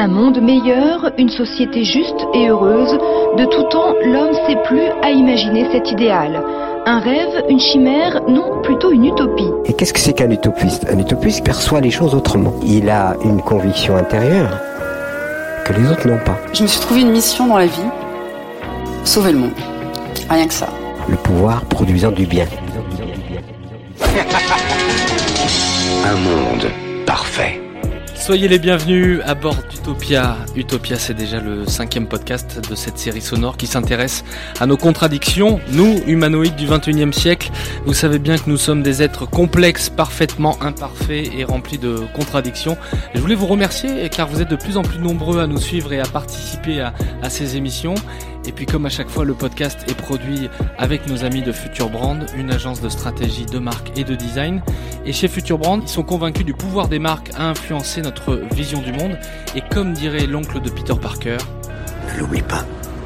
[0.00, 2.92] Un monde meilleur, une société juste et heureuse,
[3.36, 6.40] de tout temps l'homme sait plus à imaginer cet idéal.
[6.86, 9.50] Un rêve, une chimère, non, plutôt une utopie.
[9.64, 10.86] Et qu'est-ce que c'est qu'un utopiste?
[10.88, 12.54] Un utopiste perçoit les choses autrement.
[12.64, 14.60] Il a une conviction intérieure
[15.64, 16.38] que les autres n'ont pas.
[16.52, 17.90] Je me suis trouvé une mission dans la vie.
[19.02, 19.50] Sauver le monde.
[20.30, 20.68] Rien que ça.
[21.08, 22.46] Le pouvoir produisant du bien.
[26.06, 26.70] Un monde
[27.04, 27.60] parfait.
[28.28, 30.36] Soyez les bienvenus à bord d'Utopia.
[30.54, 34.22] Utopia, c'est déjà le cinquième podcast de cette série sonore qui s'intéresse
[34.60, 35.60] à nos contradictions.
[35.70, 37.50] Nous, humanoïdes du 21e siècle,
[37.86, 42.76] vous savez bien que nous sommes des êtres complexes, parfaitement imparfaits et remplis de contradictions.
[43.14, 45.94] Je voulais vous remercier car vous êtes de plus en plus nombreux à nous suivre
[45.94, 47.94] et à participer à, à ces émissions.
[48.46, 51.90] Et puis comme à chaque fois, le podcast est produit avec nos amis de Future
[51.90, 54.62] Brand, une agence de stratégie de marque et de design.
[55.04, 58.80] Et chez Future Brand, ils sont convaincus du pouvoir des marques à influencer notre vision
[58.80, 59.18] du monde.
[59.54, 61.38] Et comme dirait l'oncle de Peter Parker,
[62.14, 62.64] Ne l'oublie pas,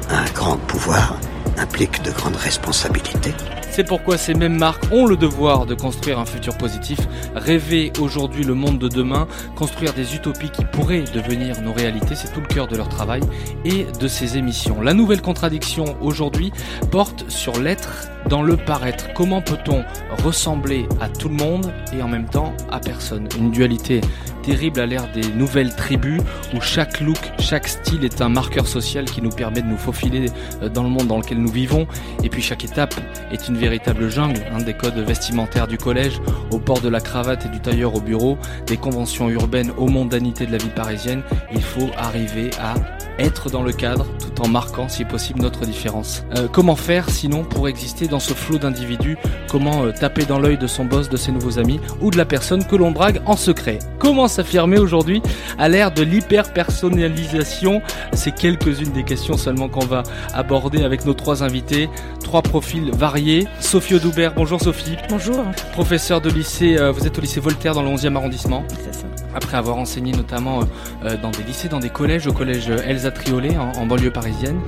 [0.09, 1.17] un grand pouvoir
[1.57, 3.33] implique de grandes responsabilités.
[3.69, 6.99] C'est pourquoi ces mêmes marques ont le devoir de construire un futur positif,
[7.35, 12.31] rêver aujourd'hui le monde de demain, construire des utopies qui pourraient devenir nos réalités, c'est
[12.31, 13.21] tout le cœur de leur travail
[13.65, 14.79] et de ces émissions.
[14.81, 16.53] La nouvelle contradiction aujourd'hui
[16.91, 19.11] porte sur l'être dans le paraître.
[19.13, 19.83] Comment peut-on
[20.23, 23.27] ressembler à tout le monde et en même temps à personne?
[23.39, 24.01] Une dualité
[24.43, 26.21] terrible à l'ère des nouvelles tribus
[26.53, 30.29] où chaque look, chaque style est un marqueur social qui nous permet de nous faufiler
[30.61, 31.87] euh, dans le monde dans lequel nous vivons.
[32.23, 32.93] Et puis chaque étape
[33.31, 37.49] est une véritable jungle, des codes vestimentaires du collège au port de la cravate et
[37.49, 38.37] du tailleur au bureau,
[38.67, 41.23] des conventions urbaines aux mondanités de la vie parisienne.
[41.53, 42.75] Il faut arriver à
[43.19, 46.23] être dans le cadre tout en marquant si possible notre différence.
[46.37, 49.17] Euh, comment faire sinon pour exister dans ce flot d'individus?
[49.49, 52.25] Comment euh, taper dans l'œil de son boss, de ses nouveaux amis ou de la
[52.25, 53.79] personne que l'on drague en secret?
[53.99, 55.21] Comment s'affirmer aujourd'hui
[55.57, 57.81] à l'ère de l'hyper-personnalisation?
[58.13, 60.03] C'est quelques-unes des questions seulement qu'on va
[60.33, 61.89] aborder avec nos trois invités.
[62.23, 63.47] Trois profils variés.
[63.59, 64.97] Sophie Audoubert, bonjour Sophie.
[65.09, 65.43] Bonjour.
[65.73, 69.22] Professeur de lycée, euh, vous êtes au lycée Voltaire dans le 11e arrondissement C'est ça.
[69.35, 70.65] Après avoir enseigné notamment euh,
[71.05, 74.11] euh, dans des lycées, dans des collèges, au collège euh, Elsa Triolet en, en banlieue
[74.11, 74.59] parisienne.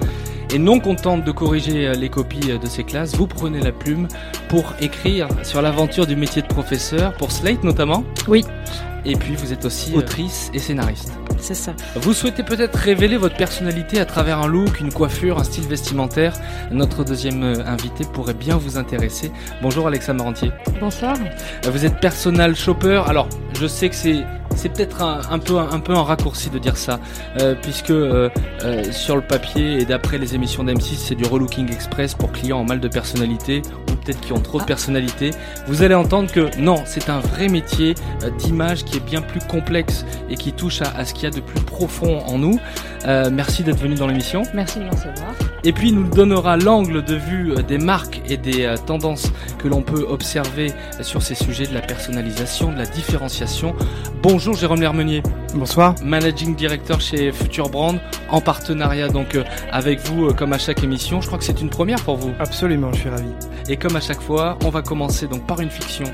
[0.53, 4.07] Et non contente de corriger les copies de ces classes, vous prenez la plume
[4.47, 8.03] pour écrire sur l'aventure du métier de professeur, pour Slate notamment.
[8.27, 8.45] Oui.
[9.05, 11.13] Et puis vous êtes aussi autrice et scénariste.
[11.37, 11.73] C'est ça.
[11.95, 16.33] Vous souhaitez peut-être révéler votre personnalité à travers un look, une coiffure, un style vestimentaire.
[16.71, 19.31] Notre deuxième euh, invité pourrait bien vous intéresser.
[19.61, 20.51] Bonjour Alexa Marentier.
[20.79, 21.15] Bonsoir.
[21.63, 23.03] Vous êtes personal shopper.
[23.07, 23.27] Alors,
[23.59, 24.25] je sais que c'est
[24.55, 26.99] c'est peut-être un, un peu un, peu un raccourci de dire ça,
[27.39, 28.29] euh, puisque euh,
[28.63, 32.59] euh, sur le papier et d'après les émissions d'M6, c'est du relooking express pour clients
[32.59, 33.61] en mal de personnalité
[34.05, 35.31] peut-être qui ont trop de personnalité.
[35.67, 39.41] Vous allez entendre que non, c'est un vrai métier euh, d'image qui est bien plus
[39.41, 42.59] complexe et qui touche à, à ce qu'il y a de plus profond en nous.
[43.07, 44.43] Euh, merci d'être venu dans l'émission.
[44.53, 45.33] Merci de m'en savoir.
[45.63, 49.31] Et puis il nous donnera l'angle de vue euh, des marques et des euh, tendances
[49.57, 50.71] que l'on peut observer
[51.01, 53.75] sur ces sujets de la personnalisation, de la différenciation.
[54.21, 55.23] Bonjour Jérôme Lermenier,
[55.53, 55.95] Bonsoir.
[56.03, 57.99] managing director chez Future Brand,
[58.29, 61.21] en partenariat donc euh, avec vous comme à chaque émission.
[61.21, 62.31] Je crois que c'est une première pour vous.
[62.39, 63.29] Absolument, je suis ravi.
[63.67, 66.05] Et comme à chaque fois, on va commencer donc par une fiction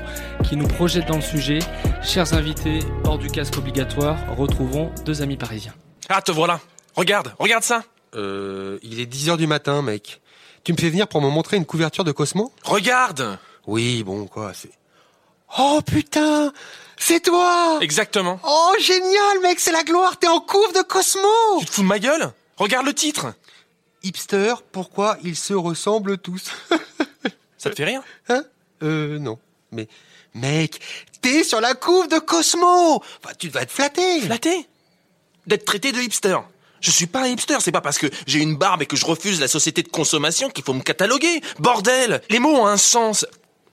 [0.44, 1.58] qui nous projette dans le sujet.
[2.02, 5.72] Chers invités, hors du casque obligatoire, retrouvons deux amis parisiens.
[6.08, 6.58] Ah, te voilà.
[6.96, 7.84] Regarde, regarde ça.
[8.14, 10.20] Euh, il est 10 heures du matin, mec.
[10.64, 12.52] Tu me fais venir pour me montrer une couverture de Cosmo?
[12.64, 13.38] Regarde.
[13.66, 14.70] Oui, bon, quoi, c'est...
[15.58, 16.52] Oh, putain
[16.96, 18.40] C'est toi Exactement.
[18.44, 21.28] Oh, génial, mec, c'est la gloire, t'es en couve de Cosmo
[21.60, 22.32] Tu te fous de ma gueule?
[22.56, 23.34] Regarde le titre.
[24.02, 26.50] Hipster, pourquoi ils se ressemblent tous
[27.58, 28.02] Ça te fait rire?
[28.28, 28.44] Hein?
[28.82, 29.38] Euh, non.
[29.70, 29.88] Mais,
[30.34, 30.80] mec,
[31.20, 34.66] t'es sur la couve de Cosmo Enfin, tu dois être flatté Flatté?
[35.46, 36.38] D'être traité de hipster.
[36.82, 39.06] Je suis pas un hipster, c'est pas parce que j'ai une barbe et que je
[39.06, 41.40] refuse la société de consommation qu'il faut me cataloguer.
[41.60, 43.24] Bordel Les mots ont un sens.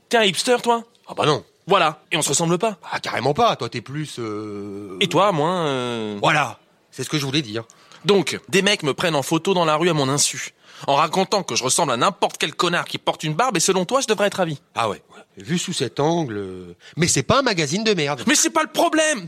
[0.08, 0.84] T'es un hipster, toi?
[1.08, 1.44] Ah bah non.
[1.68, 2.02] Voilà.
[2.12, 2.78] Et on se ressemble pas.
[2.92, 4.16] Ah, carrément pas, toi t'es plus...
[4.20, 6.60] euh, Et toi, moi euh, Voilà,
[6.92, 7.64] c'est ce que je voulais dire.
[8.06, 10.54] Donc, des mecs me prennent en photo dans la rue à mon insu.
[10.88, 13.86] En racontant que je ressemble à n'importe quel connard qui porte une barbe et selon
[13.86, 14.62] toi, je devrais être ravi.
[14.76, 15.02] Ah ouais,
[15.36, 16.38] vu sous cet angle...
[16.38, 18.24] euh, Mais c'est pas un magazine de merde.
[18.28, 19.28] Mais c'est pas le problème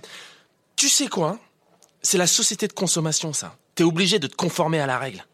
[0.75, 1.37] Tu sais quoi?
[2.01, 3.55] C'est la société de consommation, ça.
[3.81, 5.25] T'es obligé de te conformer à la règle.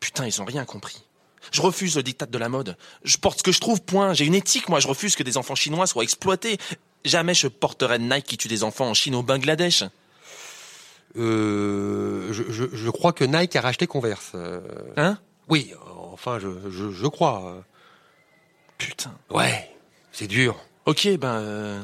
[0.00, 1.02] Putain, ils ont rien compris.
[1.52, 2.78] Je refuse le diktat de la mode.
[3.04, 4.14] Je porte ce que je trouve, point.
[4.14, 4.80] J'ai une éthique, moi.
[4.80, 6.56] Je refuse que des enfants chinois soient exploités.
[7.04, 9.84] Jamais je porterai de Nike qui tue des enfants en Chine ou au Bangladesh.
[11.18, 14.32] Euh, je, je, je crois que Nike a racheté Converse.
[14.34, 14.62] Euh,
[14.96, 15.18] Hein?
[15.50, 15.74] Oui,
[16.10, 17.62] enfin, je, je, je crois.
[18.78, 19.12] Putain.
[19.28, 19.76] Ouais,
[20.10, 20.58] c'est dur.
[20.86, 21.34] Ok, ben...
[21.34, 21.82] euh,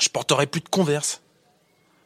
[0.00, 1.20] je porterai plus de Converse.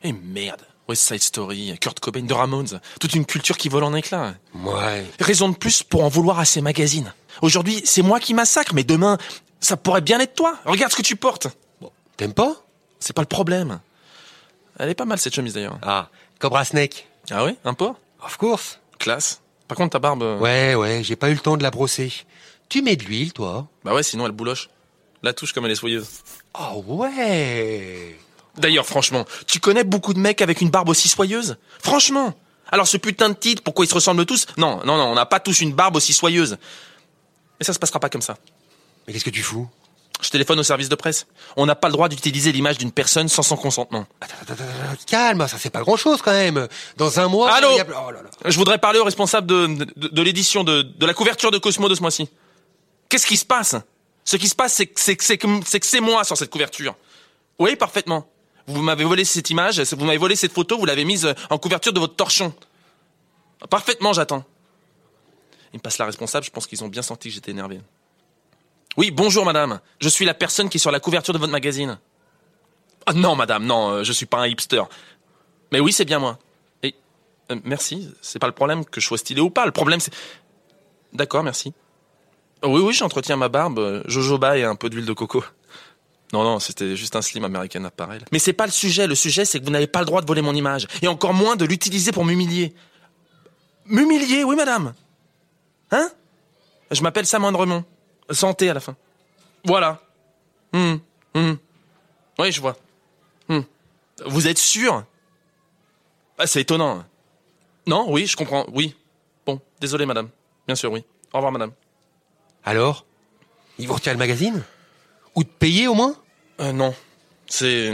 [0.02, 0.60] Et merde.
[0.88, 2.80] West Side Story, Kurt Cobain, The Ramones.
[3.00, 4.34] Toute une culture qui vole en éclats.
[4.54, 5.04] Ouais.
[5.20, 7.12] Raison de plus pour en vouloir à ces magazines.
[7.42, 9.18] Aujourd'hui, c'est moi qui massacre, mais demain,
[9.60, 10.54] ça pourrait bien être toi.
[10.64, 11.48] Regarde ce que tu portes.
[12.16, 12.56] T'aimes pas?
[13.00, 13.80] C'est pas le problème.
[14.78, 15.78] Elle est pas mal cette chemise d'ailleurs.
[15.82, 16.08] Ah,
[16.38, 17.06] Cobra Snake.
[17.30, 17.90] Ah oui Un peu?
[18.24, 18.80] Of course.
[18.98, 19.40] Classe.
[19.68, 20.22] Par contre, ta barbe...
[20.22, 22.12] euh, Ouais, ouais, j'ai pas eu le temps de la brosser.
[22.68, 24.68] Tu mets de l'huile, toi Bah ouais, sinon elle bouloche.
[25.22, 26.06] La touche comme elle est soyeuse.
[26.58, 28.16] Oh ouais
[28.58, 31.56] D'ailleurs, franchement, tu connais beaucoup de mecs avec une barbe aussi soyeuse?
[31.82, 32.34] Franchement
[32.70, 34.46] Alors ce putain de titre, pourquoi ils se ressemblent tous?
[34.56, 36.56] Non, non, non, on n'a pas tous une barbe aussi soyeuse.
[37.58, 38.36] Mais ça se passera pas comme ça.
[39.06, 39.68] Mais qu'est-ce que tu fous?
[40.20, 41.26] Je téléphone au service de presse.
[41.56, 44.04] On n'a pas le droit d'utiliser l'image d'une personne sans son consentement.
[44.20, 46.66] Attends, attends, attends, Calme, ça c'est pas grand-chose quand même.
[46.96, 47.52] Dans un mois...
[47.52, 47.68] Allô?
[47.78, 48.30] a- Oh là là.
[48.50, 51.88] Je voudrais parler au responsable de, de, de l'édition, de, de la couverture de Cosmo
[51.88, 52.28] de ce mois-ci.
[53.08, 53.76] Qu'est-ce qui se passe?
[54.24, 56.96] Ce qui se passe, c'est que c'est moi sur cette couverture.
[57.60, 58.28] Oui, parfaitement.
[58.68, 61.94] Vous m'avez volé cette image, vous m'avez volé cette photo, vous l'avez mise en couverture
[61.94, 62.52] de votre torchon.
[63.70, 64.44] Parfaitement, j'attends.
[65.72, 67.80] Il me passe la responsable, je pense qu'ils ont bien senti que j'étais énervé.
[68.98, 69.80] Oui, bonjour madame.
[70.00, 71.98] Je suis la personne qui est sur la couverture de votre magazine.
[73.06, 74.82] Ah non madame, non, euh, je suis pas un hipster.
[75.72, 76.38] Mais oui, c'est bien moi.
[76.82, 76.94] Et
[77.50, 79.64] euh, merci, c'est pas le problème que je sois stylé ou pas.
[79.64, 80.12] Le problème c'est
[81.14, 81.72] D'accord, merci.
[82.62, 85.42] Oh, oui oui, j'entretiens ma barbe, euh, jojoba et un peu d'huile de coco.
[86.32, 88.24] Non non, c'était juste un slim American Apparel.
[88.32, 90.26] Mais c'est pas le sujet, le sujet c'est que vous n'avez pas le droit de
[90.26, 92.74] voler mon image et encore moins de l'utiliser pour m'humilier.
[93.86, 94.92] M'humilier, oui madame.
[95.90, 96.10] Hein?
[96.90, 97.84] Je m'appelle Sam Remont.
[98.30, 98.94] Santé à la fin.
[99.64, 100.02] Voilà.
[100.74, 101.00] Hum,
[101.34, 101.56] hum.
[102.38, 102.76] Oui, je vois.
[103.48, 103.64] Hum.
[104.26, 105.04] Vous êtes sûr?
[106.36, 107.04] Ah, C'est étonnant.
[107.86, 108.66] Non, oui, je comprends.
[108.72, 108.94] Oui.
[109.46, 110.28] Bon, désolé, madame.
[110.66, 111.04] Bien sûr, oui.
[111.32, 111.72] Au revoir, madame.
[112.64, 113.06] Alors?
[113.78, 114.62] Ils vous retirent le magazine?
[115.38, 116.16] Ou te payer au moins
[116.60, 116.92] Euh, non.
[117.46, 117.92] C'est.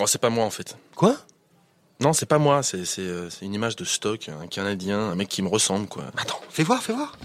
[0.00, 0.78] Oh, c'est pas moi, en fait.
[0.96, 1.14] Quoi?
[2.00, 2.62] Non, c'est pas moi.
[2.62, 5.86] C'est c'est, euh, c'est une image de stock, un Canadien, un mec qui me ressemble,
[5.88, 6.04] quoi.
[6.16, 7.18] Attends, fais voir, fais voir.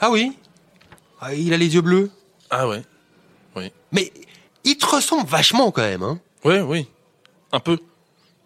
[0.00, 0.32] Ah oui
[1.20, 2.10] ah, Il a les yeux bleus.
[2.48, 2.82] Ah ouais.
[3.54, 3.70] Oui.
[3.92, 4.10] Mais
[4.64, 6.88] il te ressemble vachement quand même, hein Oui, oui.
[7.52, 7.78] Un peu.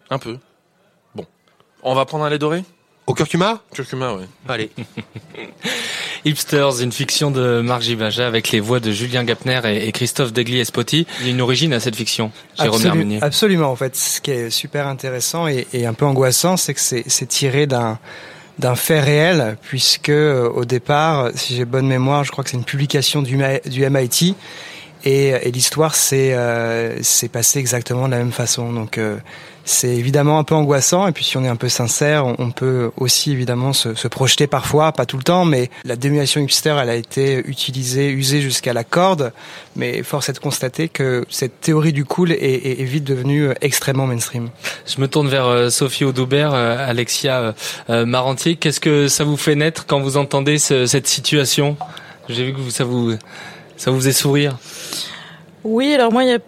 [0.09, 0.39] Un peu.
[1.15, 1.25] Bon.
[1.83, 2.65] On va prendre un lait doré?
[3.07, 3.61] Au curcuma?
[3.71, 4.27] Curcuma, ouais.
[4.49, 4.71] Allez.
[6.25, 10.31] Hipsters, une fiction de Marc Gibaja avec les voix de Julien Gapner et, et Christophe
[10.33, 11.05] Degli-Espoti.
[11.19, 13.19] Il y a une origine à cette fiction, Jérôme.
[13.21, 13.95] Absolument, en fait.
[13.95, 17.99] Ce qui est super intéressant et, et un peu angoissant, c'est que c'est tiré d'un
[18.59, 22.57] d'un fait réel, puisque euh, au départ, si j'ai bonne mémoire, je crois que c'est
[22.57, 23.35] une publication du,
[23.65, 24.35] du MIT,
[25.03, 26.99] et, et l'histoire s'est euh,
[27.31, 28.71] passée exactement de la même façon.
[28.73, 29.17] Donc euh,
[29.65, 32.91] c'est évidemment un peu angoissant, et puis si on est un peu sincère, on, peut
[32.97, 36.89] aussi évidemment se, se projeter parfois, pas tout le temps, mais la démulation hipster, elle
[36.89, 39.31] a été utilisée, usée jusqu'à la corde,
[39.77, 43.53] mais force est de constater que cette théorie du cool est, est- vite devenue euh,
[43.61, 44.49] extrêmement mainstream.
[44.85, 47.51] Je me tourne vers euh, Sophie Audoubert, euh, Alexia euh,
[47.89, 48.57] euh, Marantier.
[48.57, 51.77] Qu'est-ce que ça vous fait naître quand vous entendez ce- cette situation?
[52.27, 53.15] J'ai vu que ça vous
[53.77, 54.57] ça vous faisait sourire?
[55.63, 56.39] Oui, alors moi, il y a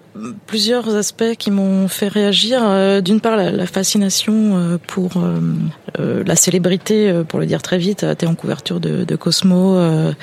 [0.46, 2.62] plusieurs aspects qui m'ont fait réagir.
[2.64, 7.78] Euh, D'une part, la, la fascination euh, pour euh, la célébrité, pour le dire très
[7.78, 10.14] vite, t'es en couverture de, de Cosmo, euh,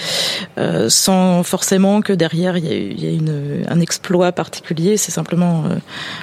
[0.59, 4.97] euh, sans forcément que derrière il y ait, il y ait une, un exploit particulier.
[4.97, 5.65] C'est simplement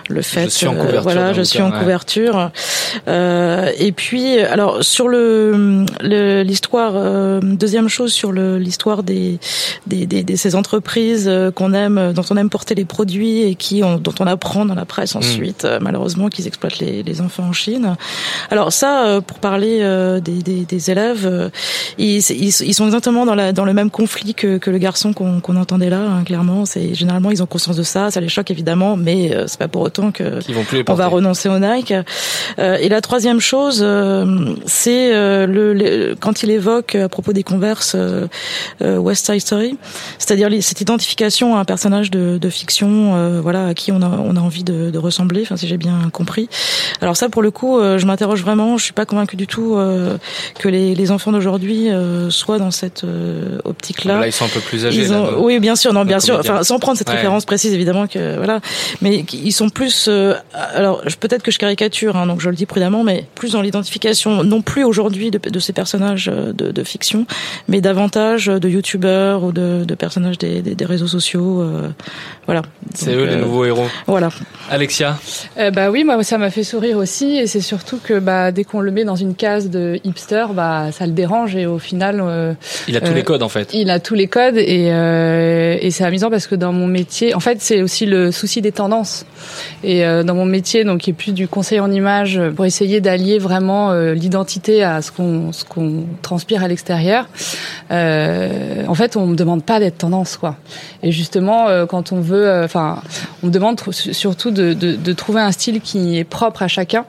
[0.07, 1.79] le fait, suis en couverture voilà, je suis en ouais.
[1.79, 2.51] couverture.
[3.07, 5.85] Et puis, alors sur le
[6.43, 9.39] l'histoire, deuxième chose sur l'histoire des
[9.87, 13.83] des, des, de ces entreprises qu'on aime, dont on aime porter les produits et qui
[13.83, 17.43] on- dont on apprend dans la presse ensuite, euh, malheureusement, qu'ils exploitent les, les enfants
[17.43, 17.95] en Chine.
[18.49, 21.49] Alors ça, euh, pour parler euh, des, des, des élèves, euh,
[21.97, 25.13] ils, ils, ils sont exactement dans, la, dans le même conflit que, que le garçon
[25.13, 26.65] qu'on qu'on entendait là, hein, clairement.
[26.65, 29.67] C'est généralement ils ont conscience de ça, ça les choque évidemment, mais euh, c'est pas
[29.67, 31.93] pour autant que Qui vont plus on va renoncer au Nike.
[32.57, 37.33] Euh, et la troisième chose, euh, c'est euh, le, le- quand il évoque à propos
[37.33, 38.27] des Converse euh,
[38.81, 39.77] euh, West Side Story,
[40.17, 44.07] c'est-à-dire cette identification à un personnage de, de fiction, euh, voilà à qui on a
[44.07, 45.41] on a envie de, de ressembler.
[45.41, 46.49] Enfin, si j'ai bien compris.
[47.01, 48.77] Alors ça, pour le coup, je m'interroge vraiment.
[48.77, 49.77] Je suis pas convaincue du tout
[50.59, 51.87] que les, les enfants d'aujourd'hui
[52.29, 53.05] soient dans cette
[53.63, 54.19] optique-là.
[54.19, 55.07] Là, ils sont un peu plus âgés.
[55.37, 56.39] oui, bien sûr, non, bien sûr.
[56.39, 58.59] Enfin, sans prendre cette référence précise, évidemment que voilà,
[59.01, 60.09] mais ils sont plus.
[60.73, 64.43] alors, peut-être que je caricature, hein, donc je le dis prudemment, mais plus dans l'identification,
[64.43, 67.25] non plus aujourd'hui de, de, ces personnages de, de fiction,
[67.67, 71.61] mais davantage de youtubeurs ou de, de personnages des, des, des, réseaux sociaux.
[71.61, 71.89] Euh,
[72.45, 72.63] voilà.
[72.93, 73.87] C'est eux les euh, nouveaux héros.
[74.07, 74.29] Voilà.
[74.69, 75.17] Alexia
[75.57, 78.63] euh, Bah oui, moi ça m'a fait sourire aussi, et c'est surtout que bah, dès
[78.63, 82.21] qu'on le met dans une case de hipster, bah ça le dérange et au final.
[82.23, 82.53] Euh,
[82.87, 83.73] il a tous les codes en fait.
[83.73, 87.39] Il a tous les codes et, et c'est amusant parce que dans mon métier, en
[87.39, 89.25] fait c'est aussi le souci des tendances.
[89.83, 93.39] Et dans mon métier, donc qui est plus du conseil en image, pour essayer d'allier
[93.39, 97.27] vraiment l'identité à ce qu'on ce qu'on transpire à l'extérieur.
[97.91, 100.55] Euh, en fait, on me demande pas d'être tendance, quoi.
[101.03, 103.01] Et justement, euh, quand on veut, euh, enfin,
[103.43, 107.05] on me demande surtout de, de, de, trouver un style qui est propre à chacun,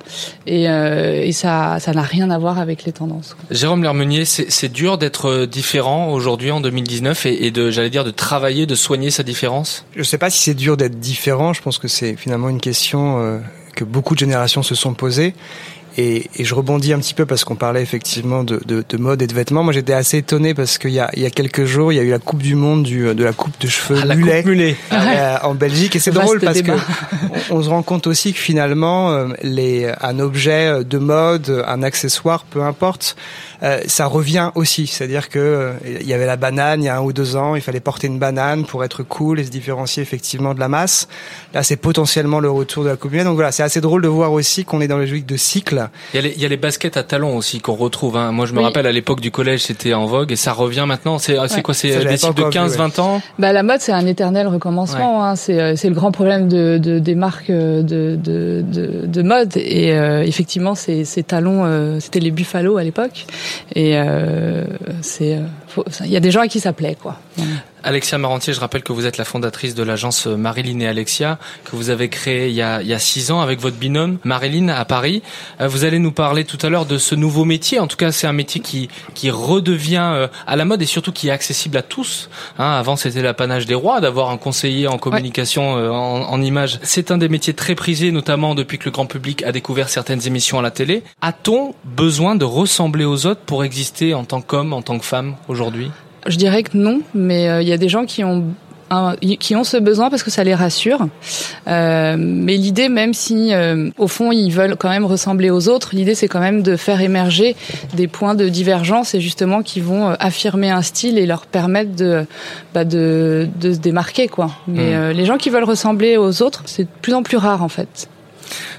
[0.47, 3.35] et, et ça, ça n'a rien à voir avec les tendances.
[3.35, 3.45] Quoi.
[3.51, 8.11] Jérôme Lermenier, c'est dur d'être différent aujourd'hui en 2019 et, et de, j'allais dire, de
[8.11, 9.85] travailler, de soigner sa différence?
[9.97, 11.53] Je sais pas si c'est dur d'être différent.
[11.53, 13.41] Je pense que c'est finalement une question
[13.75, 15.35] que beaucoup de générations se sont posées.
[15.97, 19.23] Et, et, je rebondis un petit peu parce qu'on parlait effectivement de, de, de, mode
[19.23, 19.63] et de vêtements.
[19.63, 21.99] Moi, j'étais assez étonné parce qu'il y a, il y a quelques jours, il y
[21.99, 24.77] a eu la coupe du monde du, de la coupe de cheveux ah, mulet, mulet.
[24.93, 25.97] Euh, en Belgique.
[25.97, 26.73] Et c'est drôle parce que
[27.51, 31.83] on, on, se rend compte aussi que finalement, euh, les, un objet de mode, un
[31.83, 33.17] accessoire, peu importe,
[33.63, 34.87] euh, ça revient aussi.
[34.87, 37.55] C'est-à-dire que euh, il y avait la banane il y a un ou deux ans,
[37.55, 41.09] il fallait porter une banane pour être cool et se différencier effectivement de la masse.
[41.53, 44.33] Là, c'est potentiellement le retour de la coupe Donc voilà, c'est assez drôle de voir
[44.33, 45.80] aussi qu'on est dans les logique de cycle.
[46.13, 48.17] Il y a les, il y a les baskets à talons aussi qu'on retrouve.
[48.17, 48.33] Hein.
[48.33, 51.19] Moi, je me rappelle à l'époque du collège, c'était en vogue et ça revient maintenant.
[51.19, 53.23] C'est c'est quoi C'est des cycles de 15-20 ans?
[53.39, 55.25] Bah la mode, c'est un éternel recommencement.
[55.25, 55.37] Hein.
[55.37, 59.57] C'est euh, c'est le grand problème de, de des marques de de, de, de mode
[59.57, 59.89] et
[60.25, 63.27] effectivement, ces, ces talons, c'était les Buffalo à l'époque.
[63.75, 64.65] Et euh,
[65.01, 65.41] c'est, euh,
[66.01, 67.19] il y a des gens à qui ça plaît, quoi.
[67.83, 71.77] Alexia Marentier, je rappelle que vous êtes la fondatrice de l'agence Marilyn et Alexia, que
[71.77, 74.69] vous avez créée il y a, il y a six ans avec votre binôme Marilyn
[74.69, 75.23] à Paris.
[75.63, 77.79] Euh, vous allez nous parler tout à l'heure de ce nouveau métier.
[77.79, 81.29] En tout cas, c'est un métier qui, qui redevient à la mode et surtout qui
[81.29, 82.29] est accessible à tous.
[82.59, 86.79] Hein, avant, c'était l'apanage des rois d'avoir un conseiller en communication en, en images.
[86.83, 90.27] C'est un des métiers très prisés, notamment depuis que le grand public a découvert certaines
[90.27, 91.03] émissions à la télé.
[91.23, 95.37] A-t-on besoin de ressembler aux autres pour exister en tant qu'homme, en tant que femme
[95.49, 95.60] aujourd'hui?
[96.27, 98.45] Je dirais que non, mais euh, il y a des gens qui ont
[99.21, 101.07] qui ont ce besoin parce que ça les rassure.
[101.69, 105.91] Euh, mais l'idée, même si euh, au fond ils veulent quand même ressembler aux autres,
[105.93, 107.55] l'idée c'est quand même de faire émerger
[107.95, 112.27] des points de divergence et justement qui vont affirmer un style et leur permettre de
[112.75, 114.51] bah, de, de se démarquer quoi.
[114.67, 115.11] Mais mmh.
[115.13, 118.09] les gens qui veulent ressembler aux autres, c'est de plus en plus rare en fait.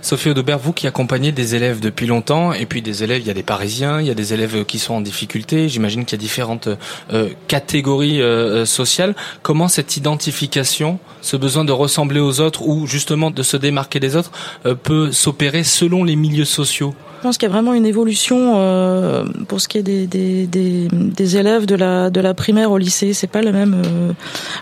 [0.02, 3.32] Sophie Audebert, vous qui accompagnez des élèves depuis longtemps, et puis des élèves, il y
[3.32, 6.22] a des Parisiens, il y a des élèves qui sont en difficulté, j'imagine qu'il y
[6.22, 6.70] a différentes
[7.14, 9.16] euh, catégories euh, sociales.
[9.42, 14.16] Comment cette identification, ce besoin de ressembler aux autres ou justement de se démarquer des
[14.16, 14.32] autres
[14.66, 16.94] euh, peut s'opérer selon les milieux sociaux?
[17.22, 20.48] Je pense qu'il y a vraiment une évolution euh, pour ce qui est des, des,
[20.48, 23.14] des, élèves de la, de la primaire au lycée.
[23.14, 23.80] C'est pas le même.
[23.86, 24.12] Euh,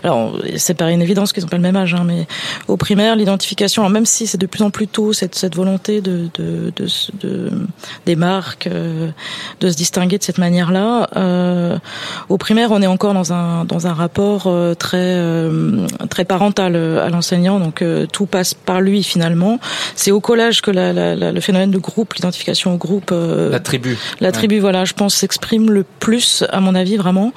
[0.04, 2.26] alors, c'est pas une évidence qu'ils ont pas le même âge, hein, mais
[2.68, 6.28] au primaire, l'identification, même si c'est de plus en plus tôt cette, cette volonté de,
[6.34, 6.86] de, de,
[7.22, 7.50] de
[8.04, 9.08] des marques, euh,
[9.60, 11.08] de se distinguer de cette manière-là.
[11.16, 11.78] Euh,
[12.28, 15.18] au primaire, on est encore dans un dans un rapport euh, très
[16.10, 19.58] très parental à l'enseignant, donc tout passe par lui finalement.
[19.94, 23.10] C'est au collège que la, la, le phénomène de groupe, l'identification au groupe.
[23.12, 23.96] Euh, la tribu.
[24.20, 27.32] La tribu, voilà, je pense, s'exprime le plus, à mon avis, vraiment.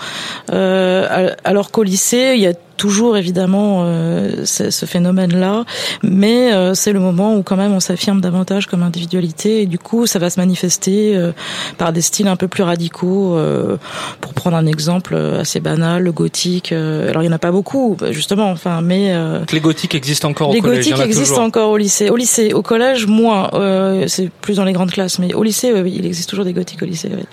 [0.51, 5.65] Euh, alors qu'au lycée, il y a toujours évidemment euh, ce phénomène-là,
[6.01, 9.79] mais euh, c'est le moment où quand même on s'affirme davantage comme individualité et du
[9.79, 11.31] coup ça va se manifester euh,
[11.77, 13.37] par des styles un peu plus radicaux.
[14.21, 16.71] Pour prendre un exemple assez banal, le gothique.
[16.71, 19.13] alors il y en a pas beaucoup justement, enfin, mais
[19.51, 20.85] les gothiques existent encore au collège.
[20.85, 22.09] Les gothiques existent encore au lycée.
[22.09, 23.49] Au lycée, au collège moins.
[24.07, 26.81] c'est plus dans les grandes classes, mais au lycée, oui, il existe toujours des gothiques
[26.81, 27.09] au lycée.
[27.13, 27.23] Oui.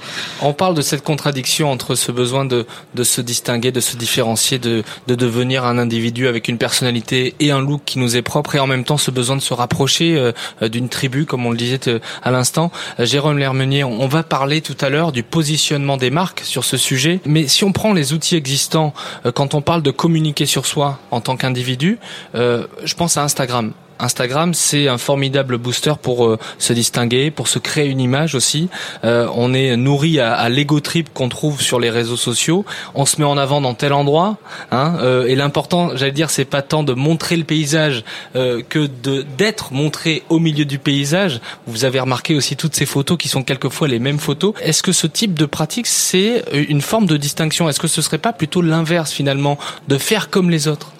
[0.43, 4.59] On parle de cette contradiction entre ce besoin de de se distinguer, de se différencier,
[4.59, 8.57] de de devenir un individu avec une personnalité et un look qui nous est propre
[8.57, 11.57] et en même temps ce besoin de se rapprocher euh, d'une tribu comme on le
[11.57, 12.73] disait euh, à l'instant.
[12.99, 16.77] Euh, Jérôme Lermenier, on va parler tout à l'heure du positionnement des marques sur ce
[16.77, 18.93] sujet, mais si on prend les outils existants
[19.35, 21.99] quand on parle de communiquer sur soi en tant qu'individu,
[22.35, 23.73] je pense à Instagram.
[24.00, 28.69] Instagram, c'est un formidable booster pour euh, se distinguer, pour se créer une image aussi.
[29.04, 32.64] Euh, on est nourri à, à l'ego trip qu'on trouve sur les réseaux sociaux.
[32.95, 34.38] On se met en avant dans tel endroit.
[34.71, 38.04] Hein, euh, et l'important, j'allais dire, c'est pas tant de montrer le paysage
[38.37, 41.40] euh, que de d'être montré au milieu du paysage.
[41.66, 44.54] Vous avez remarqué aussi toutes ces photos qui sont quelquefois les mêmes photos.
[44.62, 47.69] Est-ce que ce type de pratique, c'est une forme de distinction?
[47.69, 50.92] Est-ce que ce serait pas plutôt l'inverse finalement, de faire comme les autres?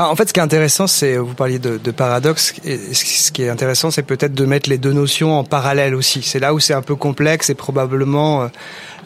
[0.00, 2.54] Ah, en fait, ce qui est intéressant, c'est vous parliez de, de paradoxe.
[2.62, 6.22] Ce qui est intéressant, c'est peut-être de mettre les deux notions en parallèle aussi.
[6.22, 8.48] C'est là où c'est un peu complexe et probablement euh,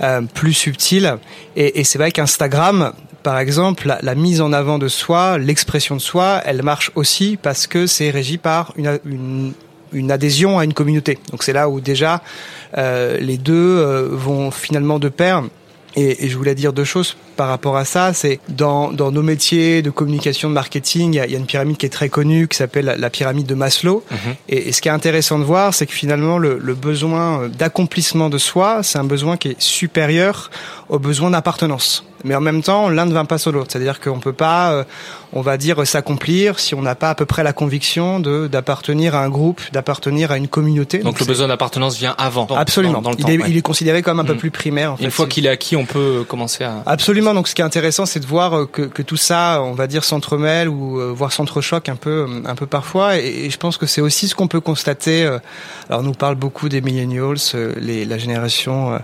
[0.02, 1.16] euh plus subtil.
[1.56, 2.92] Et, et c'est vrai qu'Instagram,
[3.22, 7.38] par exemple, la, la, mise en avant de soi, l'expression de soi, elle marche aussi
[7.40, 9.52] parce que c'est régi par une, une,
[9.92, 11.18] une, adhésion à une communauté.
[11.30, 12.22] Donc c'est là où déjà
[12.76, 15.42] euh, les deux euh, vont finalement de pair.
[15.94, 18.12] Et, et, je voulais dire deux choses par rapport à ça.
[18.12, 21.76] C'est dans, dans nos métiers de communication, de marketing, il y, y a une pyramide
[21.76, 24.02] qui est très connue, qui s'appelle la, la, pyramide de Maslow.
[24.10, 24.16] -hmm.
[24.48, 28.28] et, et, ce qui est intéressant de voir, c'est que finalement, le, le besoin d'accomplissement
[28.30, 30.50] de soi, c'est un besoin qui est supérieur
[30.88, 32.04] au besoin d'appartenance.
[32.24, 33.68] Mais en même temps, l'un ne va pas sans l'autre.
[33.72, 34.84] C'est-à-dire qu'on peut pas, euh,
[35.32, 39.14] on va dire, s'accomplir si on n'a pas à peu près la conviction de d'appartenir
[39.14, 40.98] à un groupe, d'appartenir à une communauté.
[40.98, 42.46] Donc, Donc le besoin d'appartenance vient avant.
[42.54, 43.00] Absolument.
[43.00, 43.50] Dans, dans il, temps, est, ouais.
[43.50, 44.44] il, est, considéré comme un peu mmh.
[44.44, 44.92] plus primaire.
[44.92, 45.04] En fait.
[45.04, 46.82] Une fois qu'il est acquis, on peut commencer à.
[46.86, 47.21] Absolument.
[47.22, 50.02] Donc ce qui est intéressant, c'est de voir que, que, tout ça, on va dire,
[50.02, 53.16] s'entremêle ou euh, voire s'entrechoque un peu, un peu parfois.
[53.16, 55.24] Et, je pense que c'est aussi ce qu'on peut constater.
[55.24, 55.38] Euh,
[55.88, 58.98] alors, on nous parle beaucoup des millennials, euh, les, la génération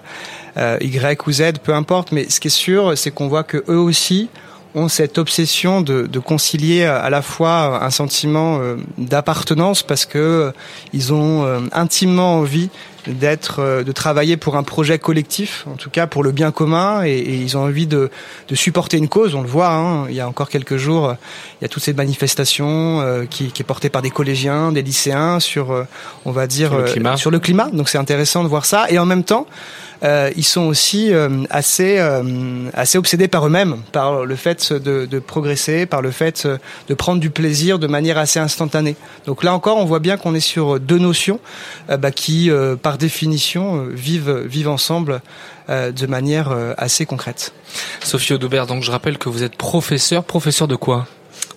[0.57, 2.11] euh, Y ou Z, peu importe.
[2.11, 4.29] Mais ce qui est sûr, c'est qu'on voit que eux aussi
[4.75, 10.19] ont cette obsession de, de, concilier à la fois un sentiment euh, d'appartenance parce que
[10.19, 10.51] euh,
[10.93, 12.71] ils ont euh, intimement envie
[13.09, 17.11] d'être de travailler pour un projet collectif en tout cas pour le bien commun et,
[17.11, 18.11] et ils ont envie de,
[18.49, 21.15] de, supporter une cause on le voit hein, il y a encore quelques jours
[21.61, 24.83] il y a toutes ces manifestations euh, qui, qui, est portée par des collégiens des
[24.83, 25.85] lycéens sur euh,
[26.25, 27.71] on va dire sur le climat, sur le climat.
[27.73, 28.87] donc c'est intéressant de voir ça.
[28.91, 29.47] Et en même temps
[30.03, 35.07] euh, ils sont aussi euh, assez euh, assez obsédés par eux-mêmes, par le fait de,
[35.07, 36.47] de, progresser, par le fait
[36.89, 38.97] de prendre du plaisir de manière assez instantanée.
[39.27, 41.41] Donc là encore, on voit bien qu'on est sur deux notions
[41.89, 42.51] bah, qui,
[42.83, 45.21] par définition, vivent vivent ensemble
[45.69, 47.53] de manière assez concrète.
[48.03, 51.07] Sophie Audobert, donc je rappelle que vous êtes professeur, professeur de quoi?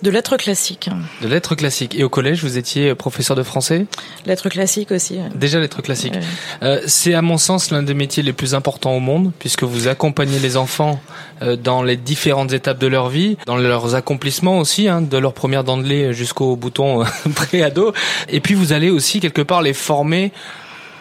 [0.02, 0.90] De lettres classiques.
[1.20, 1.94] De lettres classiques.
[1.94, 3.86] Et au collège, vous étiez professeur de français?
[4.26, 5.14] Lettres classiques aussi.
[5.14, 5.28] Ouais.
[5.34, 6.14] Déjà lettres classiques.
[6.14, 6.22] Ouais.
[6.62, 9.86] Euh, c'est à mon sens l'un des métiers les plus importants au monde, puisque vous
[9.86, 11.00] accompagnez les enfants
[11.42, 15.34] euh, dans les différentes étapes de leur vie, dans leurs accomplissements aussi, hein, de leur
[15.34, 17.04] première dent de lait jusqu'au bouton
[17.36, 17.92] pré-ado.
[18.28, 20.32] Et puis vous allez aussi quelque part les former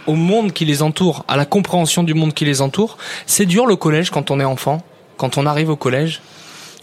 [0.06, 2.98] au monde qui les entoure, à la compréhension du monde qui les entoure.
[3.26, 4.84] C'est dur le collège quand on est enfant,
[5.18, 6.22] quand on arrive au collège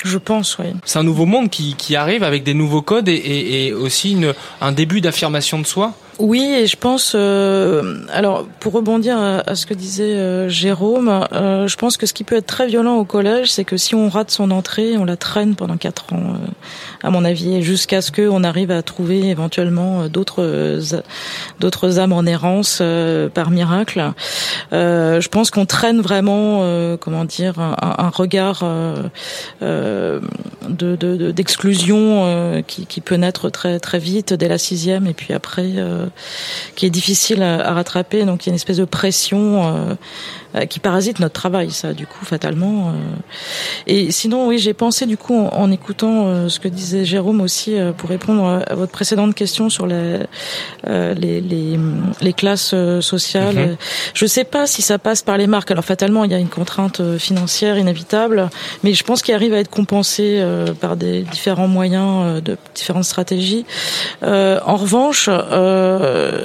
[0.04, 0.66] je pense, oui.
[0.84, 4.12] C'est un nouveau monde qui, qui, arrive avec des nouveaux codes et, et, et aussi
[4.12, 5.94] une, un début d'affirmation de soi.
[6.18, 7.12] Oui, et je pense.
[7.14, 12.12] Euh, alors, pour rebondir à, ce que disait euh, Jérôme, euh, je pense que ce
[12.12, 15.04] qui peut être très violent au collège, c'est que si on rate son entrée, on
[15.04, 16.38] la traîne pendant quatre ans, euh,
[17.04, 20.80] à mon avis, jusqu'à ce qu'on arrive à trouver éventuellement d'autres
[21.60, 24.12] d'autres âmes en errance euh, par miracle.
[24.72, 28.64] Euh, je pense qu'on traîne vraiment, comment dire, un, un regard
[29.60, 35.32] d'exclusion de, de, qui, qui, peut naître très très vite dès la sixième, et puis
[35.32, 35.74] après
[36.76, 38.24] qui est difficile à, rattraper.
[38.24, 39.94] Donc il y a une espèce de pression euh,
[40.70, 42.88] qui parasite notre travail, ça, du coup, fatalement.
[42.88, 42.92] Euh.
[43.86, 47.40] Et sinon, oui, j'ai pensé, du coup, en, en écoutant euh, ce que disait Jérôme
[47.40, 50.20] aussi, pour répondre à votre précédente question sur les,
[50.86, 51.78] les, les,
[52.20, 53.54] les classes sociales.
[53.54, 53.76] Mm -hmm.
[54.14, 55.70] Je sais pas si ça passe par les marques.
[55.70, 58.48] Alors, fatalement, il y a une contrainte financière inévitable,
[58.82, 60.24] mais je pense qu'il arrive à être compensé
[60.80, 63.64] par des différents moyens, de différentes stratégies.
[64.22, 66.44] en revanche, euh,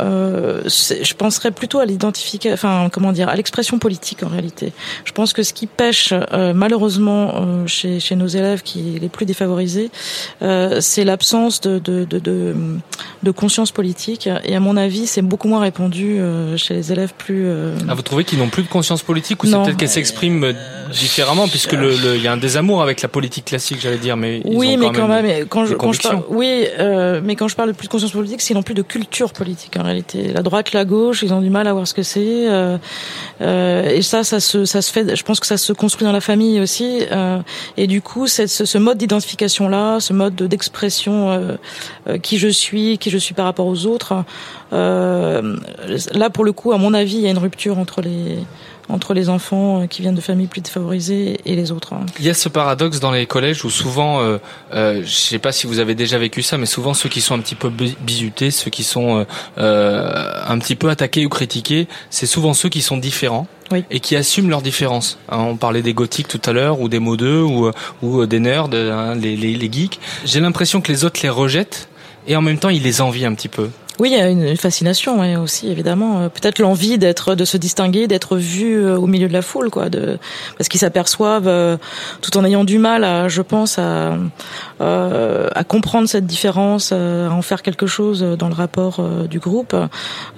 [0.00, 4.72] euh, je penserais plutôt à l'identification, enfin comment dire, à l'expression politique en réalité.
[5.04, 9.08] Je pense que ce qui pêche euh, malheureusement euh, chez, chez nos élèves qui les
[9.08, 9.90] plus défavorisés,
[10.80, 12.54] c'est l'absence de de, de, de,
[13.22, 14.28] de, conscience politique.
[14.44, 16.20] Et à mon avis, c'est beaucoup moins répandu
[16.56, 17.50] chez les élèves plus.
[17.88, 20.54] Ah, vous trouvez qu'ils n'ont plus de conscience politique ou c'est peut-être qu'elle s'exprime
[20.92, 24.16] différemment puisque le, le, il y a un désamour avec la politique classique, j'allais dire,
[24.16, 26.66] mais ils oui, ont mais quand quand même, même, quand je, quand je parle, oui,
[27.22, 29.76] mais quand je parle de plus de conscience politique, c'est non plus de culture politique
[29.82, 30.32] en réalité.
[30.32, 32.48] La droite, la gauche, ils ont du mal à voir ce que c'est.
[32.48, 32.78] Euh,
[33.40, 35.14] euh, et ça, ça se, ça se fait.
[35.14, 37.00] Je pense que ça se construit dans la famille aussi.
[37.10, 37.40] Euh,
[37.76, 42.48] et du coup, cette, ce, ce mode d'identification là, ce mode d'expression, euh, qui je
[42.48, 44.24] suis, qui je suis par rapport aux autres.
[44.70, 48.38] là, pour le coup, à mon avis, il y a une rupture entre les
[48.88, 51.94] entre les enfants qui viennent de familles plus défavorisées et les autres.
[52.18, 54.38] Il y a ce paradoxe dans les collèges où souvent, euh,
[54.74, 57.34] euh, je sais pas si vous avez déjà vécu ça, mais souvent ceux qui sont
[57.34, 59.24] un petit peu bizutés, ceux qui sont
[59.58, 63.46] euh, un petit peu attaqués ou critiqués, c'est souvent ceux qui sont différents.
[63.90, 65.18] et qui assument leurs différences.
[65.30, 67.70] Hein, on parlait des gothiques tout à l'heure, ou des modeux, ou,
[68.02, 69.98] ou des nerds, hein, les, les, les geeks.
[70.26, 71.88] J'ai l'impression que les autres les rejettent,
[72.26, 73.70] et en même temps ils les envient un petit peu.
[74.02, 76.22] Oui, il y a une fascination aussi, évidemment.
[76.22, 79.70] Euh, peut-être l'envie d'être, de se distinguer, d'être vu euh, au milieu de la foule,
[79.70, 79.84] quoi.
[80.58, 81.76] Parce qu'ils s'aperçoivent, euh,
[82.20, 84.16] tout en ayant du mal, je pense, à,
[85.68, 89.76] comprendre cette différence, à en faire quelque chose dans le rapport du groupe.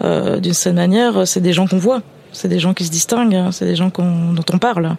[0.02, 2.02] D'une certaine manière, c'est des gens qu'on voit
[2.36, 3.52] c'est des gens qui se distinguent, hein.
[3.52, 4.96] c'est des gens dont on parle.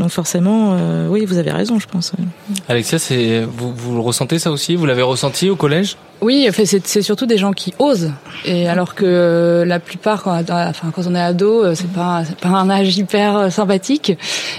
[0.00, 0.76] Donc forcément,
[1.08, 2.12] oui, vous avez raison, je pense.
[2.68, 2.98] Alexia,
[3.56, 4.74] vous le ressentez ça aussi?
[4.74, 5.96] Vous l'avez ressenti au collège?
[6.22, 8.12] Oui, c'est surtout des gens qui osent.
[8.44, 12.22] Et alors que euh, la plupart, quand, enfin, quand on est ado, euh, c'est pas,
[12.40, 14.16] pas un âge hyper euh, sympathique.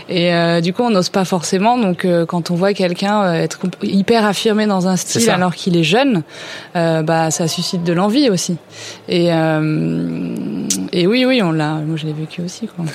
[0.10, 1.78] Et du coup, on n'ose pas forcément.
[1.78, 6.24] Donc, quand on voit quelqu'un être hyper affirmé dans un style alors qu'il est jeune,
[6.74, 8.58] bah, ça suscite de l'envie aussi.
[9.08, 11.76] Et, et oui, oui, on l'a.
[11.76, 12.68] Moi, je l'ai vécu aussi.
[12.68, 12.86] Quoi.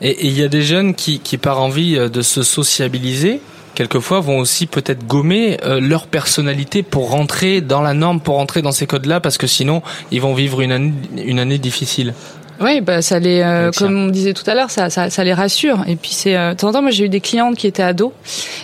[0.00, 3.40] Et il y a des jeunes qui, qui par envie de se sociabiliser,
[3.74, 8.62] quelquefois vont aussi peut-être gommer euh, leur personnalité pour rentrer dans la norme, pour rentrer
[8.62, 12.14] dans ces codes-là, parce que sinon ils vont vivre une année, une année difficile.
[12.60, 15.32] Oui, bah ça les, euh, comme on disait tout à l'heure, ça, ça, ça, les
[15.32, 15.84] rassure.
[15.86, 17.84] Et puis c'est, euh, de temps en temps, moi j'ai eu des clientes qui étaient
[17.84, 18.10] ados,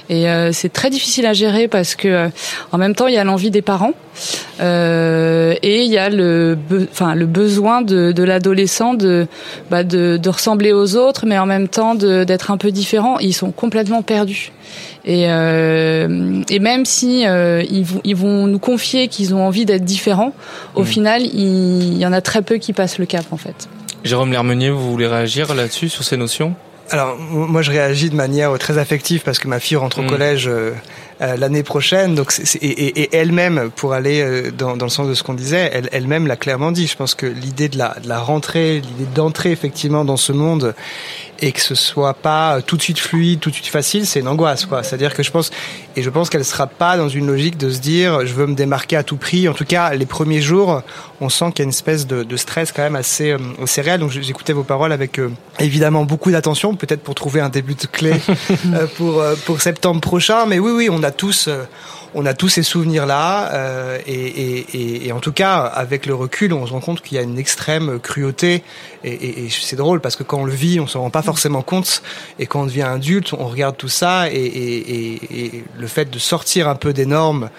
[0.09, 2.29] et euh, c'est très difficile à gérer parce que
[2.73, 3.93] en même temps il y a l'envie des parents
[4.61, 6.59] et il y a le,
[6.91, 9.29] enfin le besoin de, de l'adolescent de,
[9.71, 13.19] bah, de, de ressembler aux autres, mais en même temps d'être un peu différent.
[13.21, 14.51] Ils sont complètement perdus.
[15.07, 19.85] Et, euh, et même si euh, ils, ils, vont nous confier qu'ils ont envie d'être
[19.85, 20.33] différents,
[20.75, 20.87] au mmh.
[20.87, 23.69] final, il, y en a très peu qui passent le cap en fait.
[24.03, 26.55] Jérôme Lermenier, vous voulez réagir là-dessus, sur ces notions?
[26.91, 30.07] Alors moi je réagis de manière très affective parce que ma fille rentre au mmh.
[30.07, 30.73] collège euh,
[31.21, 32.17] euh, l'année prochaine.
[32.17, 35.89] Donc, et, elle-même, pour aller euh, dans, dans, le sens de ce qu'on disait, elle,
[35.93, 36.89] elle-même l'a clairement dit.
[36.89, 40.75] Je pense que l'idée de la, de la rentrée, l'idée d'entrer effectivement dans ce monde
[41.41, 44.29] et que ce soit pas tout de suite fluide, tout de suite facile, c'est une
[44.29, 44.83] angoisse, quoi.
[44.83, 45.51] C'est-à-dire que je pense,
[45.97, 48.55] et je pense qu'elle sera pas dans une logique de se dire, je veux me
[48.55, 49.49] démarquer à tout prix.
[49.49, 50.83] En tout cas, les premiers jours,
[51.21, 53.81] on sent qu'il y a une espèce de, de stress quand même assez, euh, assez
[53.81, 54.01] réel.
[54.01, 55.21] Donc, j'écoutais vos paroles avec
[55.59, 58.15] évidemment beaucoup d'attention, peut-être pour trouver un début de clé
[58.97, 60.47] pour pour septembre prochain.
[60.47, 61.65] Mais oui, oui, on a tous, euh,
[62.15, 66.73] on a tous ces souvenirs-là, euh, et, en tout cas, avec le recul, on se
[66.73, 68.63] rend compte qu'il y a une extrême cruauté,
[69.03, 72.03] et, c'est drôle parce que quand on le vit, on s'en rend pas forcément compte,
[72.39, 76.77] et quand on devient adulte, on regarde tout ça, et, le fait de sortir un
[76.77, 77.51] peu des normes,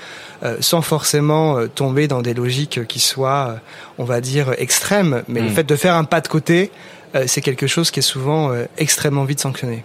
[0.44, 3.56] euh, sans forcément tomber dans des logiques qui soient,
[3.98, 5.54] on va dire, extrêmes, mais le mm.
[5.54, 6.72] fait de faire un pas de côté,
[7.28, 9.84] c'est quelque chose qui est souvent extrêmement vite sanctionné.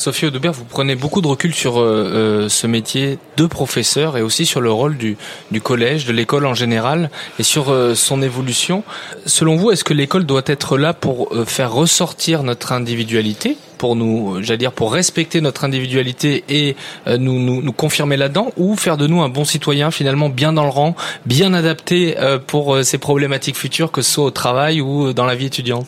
[0.00, 4.22] Sophie Audebert, vous prenez beaucoup de recul sur euh, euh, ce métier de professeur et
[4.22, 5.18] aussi sur le rôle du,
[5.50, 8.82] du collège, de l'école en général et sur euh, son évolution.
[9.26, 14.42] Selon vous, est-ce que l'école doit être là pour faire ressortir notre individualité pour nous,
[14.42, 19.06] j'allais dire, pour respecter notre individualité et nous, nous, nous confirmer là-dedans, ou faire de
[19.06, 22.14] nous un bon citoyen finalement bien dans le rang, bien adapté
[22.46, 25.86] pour ces problématiques futures, que ce soit au travail ou dans la vie étudiante?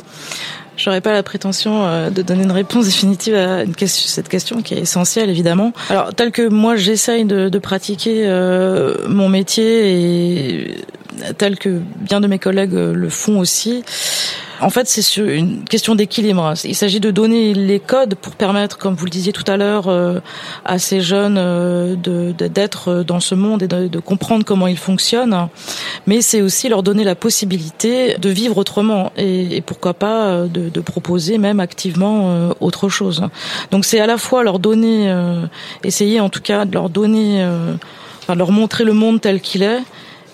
[0.83, 4.81] J'aurais pas la prétention euh, de donner une réponse définitive à cette question qui est
[4.81, 5.73] essentielle évidemment.
[5.90, 10.85] Alors tel que moi j'essaye de, de, pratiquer euh, mon métier et
[11.38, 13.85] tel que bien de mes collègues le font aussi,
[14.62, 16.55] en fait, c'est une question d'équilibre.
[16.62, 19.88] Il s'agit de donner les codes pour permettre, comme vous le disiez tout à l'heure,
[19.88, 20.20] euh,
[20.64, 25.48] à ces jeunes euh, d'être dans ce monde et de, comprendre comment il fonctionne.
[26.07, 30.81] Mais c'est aussi leur donner la possibilité de vivre autrement et, pourquoi pas euh, de,
[30.81, 33.22] proposer même activement autre chose.
[33.70, 35.14] Donc c'est à la fois leur donner,
[35.85, 37.46] essayer en tout cas de leur donner,
[38.22, 39.81] enfin, leur montrer le monde tel qu'il est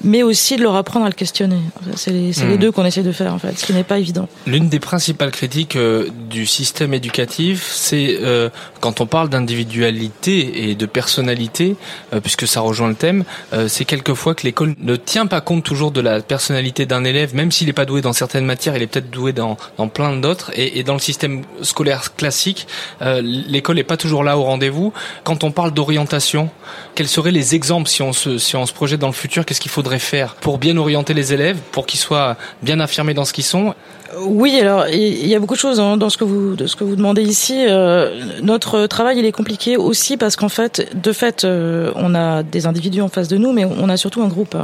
[0.03, 1.61] mais aussi de leur apprendre à le questionner.
[1.97, 2.57] C'est les, les, hmm.
[2.59, 4.29] deux qu'on essaie de faire, en fait, ce qui n'est pas évident.
[4.47, 10.75] L'une des principales critiques euh, du système éducatif, c'est euh, quand on parle d'individualité et
[10.75, 11.77] de personnalité,
[12.13, 13.25] euh, puisque ça rejoint le thème,
[13.69, 17.51] c'est quelquefois que l'école ne tient pas compte toujours de la personnalité d'un élève, même
[17.51, 19.57] s'il n'est pas doué dans certaines matières, il est peut-être doué dans,
[19.93, 20.51] plein d'autres.
[20.55, 22.67] Et, dans le système scolaire classique,
[23.01, 24.93] l'école n'est pas toujours là au rendez-vous.
[25.25, 26.51] Quand on parle d'orientation,
[26.95, 29.45] quels seraient les exemples si on se, si on se projette dans le futur?
[29.45, 33.25] Qu'est-ce qu'il faudrait faire pour bien orienter les élèves, pour qu'ils soient bien affirmés dans
[33.25, 33.75] ce qu'ils sont?
[34.17, 36.77] Oui, alors il y a beaucoup de choses hein, dans ce que vous de ce
[36.77, 37.67] que vous demandez ici.
[37.69, 42.43] Euh, notre travail il est compliqué aussi parce qu'en fait, de fait, euh, on a
[42.43, 44.57] des individus en face de nous, mais on a surtout un groupe.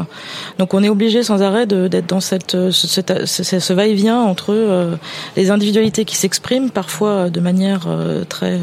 [0.59, 3.03] Donc on est obligé sans arrêt d'être dans cette, ce,
[3.61, 4.97] ce va-et-vient entre
[5.37, 7.87] les individualités qui s'expriment parfois de manière
[8.29, 8.59] très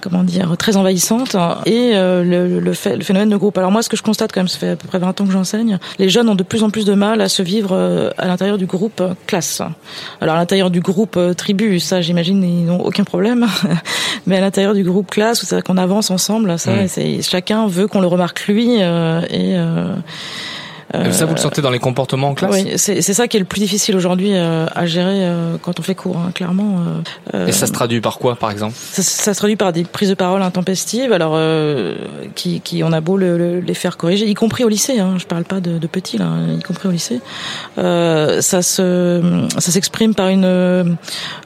[0.00, 3.58] comment dire, très envahissante et euh, le, le, fait, le, phénomène de groupe.
[3.58, 5.26] Alors moi, ce que je constate quand même, ça fait à peu près 20 ans
[5.26, 8.10] que j'enseigne, les jeunes ont de plus en plus de mal à se vivre euh,
[8.18, 9.62] à l'intérieur du groupe euh, classe.
[10.20, 13.46] Alors à l'intérieur du groupe tribu, ça j'imagine ils n'ont aucun problème,
[14.26, 17.22] mais à l'intérieur du groupe classe, c'est qu'on avance ensemble, ça, mmh.
[17.22, 19.56] chacun veut qu'on le remarque lui et
[20.94, 23.40] euh, ça, vous le sentez dans les comportements en classe Oui, c'est ça qui est
[23.40, 26.82] le plus difficile aujourd'hui euh, à gérer euh, quand on fait cours, hein, clairement.
[27.46, 30.08] Et ça se traduit par quoi, par exemple ça, ça, se traduit par des prises
[30.08, 31.38] de parole intempestives, alors
[32.34, 34.98] qui, qui, on a beau le, les faire corriger, y compris au lycée.
[34.98, 37.20] Hein, je parle pas de, de petits là, y compris au lycée.
[37.76, 40.96] ça se, ça s'exprime par une,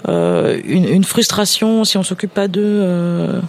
[0.09, 3.41] une, une frustration si on s'occupe pas d'eux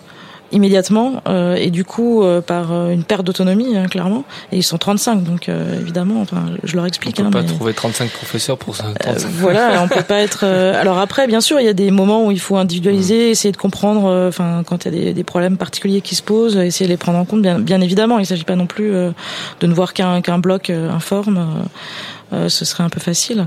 [0.53, 4.23] immédiatement euh, et du coup euh, par euh, une perte d'autonomie hein, clairement.
[4.51, 7.73] Et ils sont 35 donc évidemment enfin je leur explique on peut hein, pas trouver
[7.73, 8.85] 35 professeurs pour ça
[9.31, 12.31] voilà on peut pas être alors après bien sûr il y a des moments où
[12.31, 13.31] il faut individualiser mmh.
[13.31, 16.57] essayer de comprendre enfin quand il y a des, des, problèmes particuliers qui se posent
[16.57, 18.19] essayer de les prendre en compte bien, bien évidemment.
[18.19, 21.65] Il s'agit pas non plus de ne voir qu'un qu'un bloc informe euh,
[22.49, 23.45] ce serait un peu facile.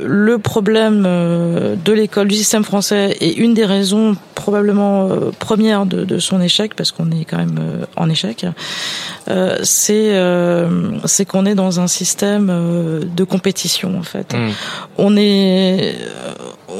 [0.00, 5.86] Le problème euh, de l'école, du système français, est une des raisons probablement euh, premières
[5.86, 8.46] de, de, son échec, parce qu'on est quand même en échec,
[9.62, 10.22] c'est
[11.04, 12.46] c'est qu'on est dans un système
[13.04, 14.34] de compétition en fait.
[14.34, 14.50] Mmh.
[14.96, 15.96] On est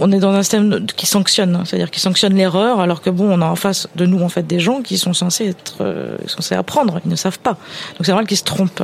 [0.01, 3.41] on est dans un système qui sanctionne, c'est-à-dire qui sanctionne l'erreur, alors que bon, on
[3.41, 6.55] a en face de nous en fait des gens qui sont censés être euh, censés
[6.55, 7.53] apprendre, ils ne savent pas.
[7.53, 8.83] Donc c'est normal qu'ils se trompent.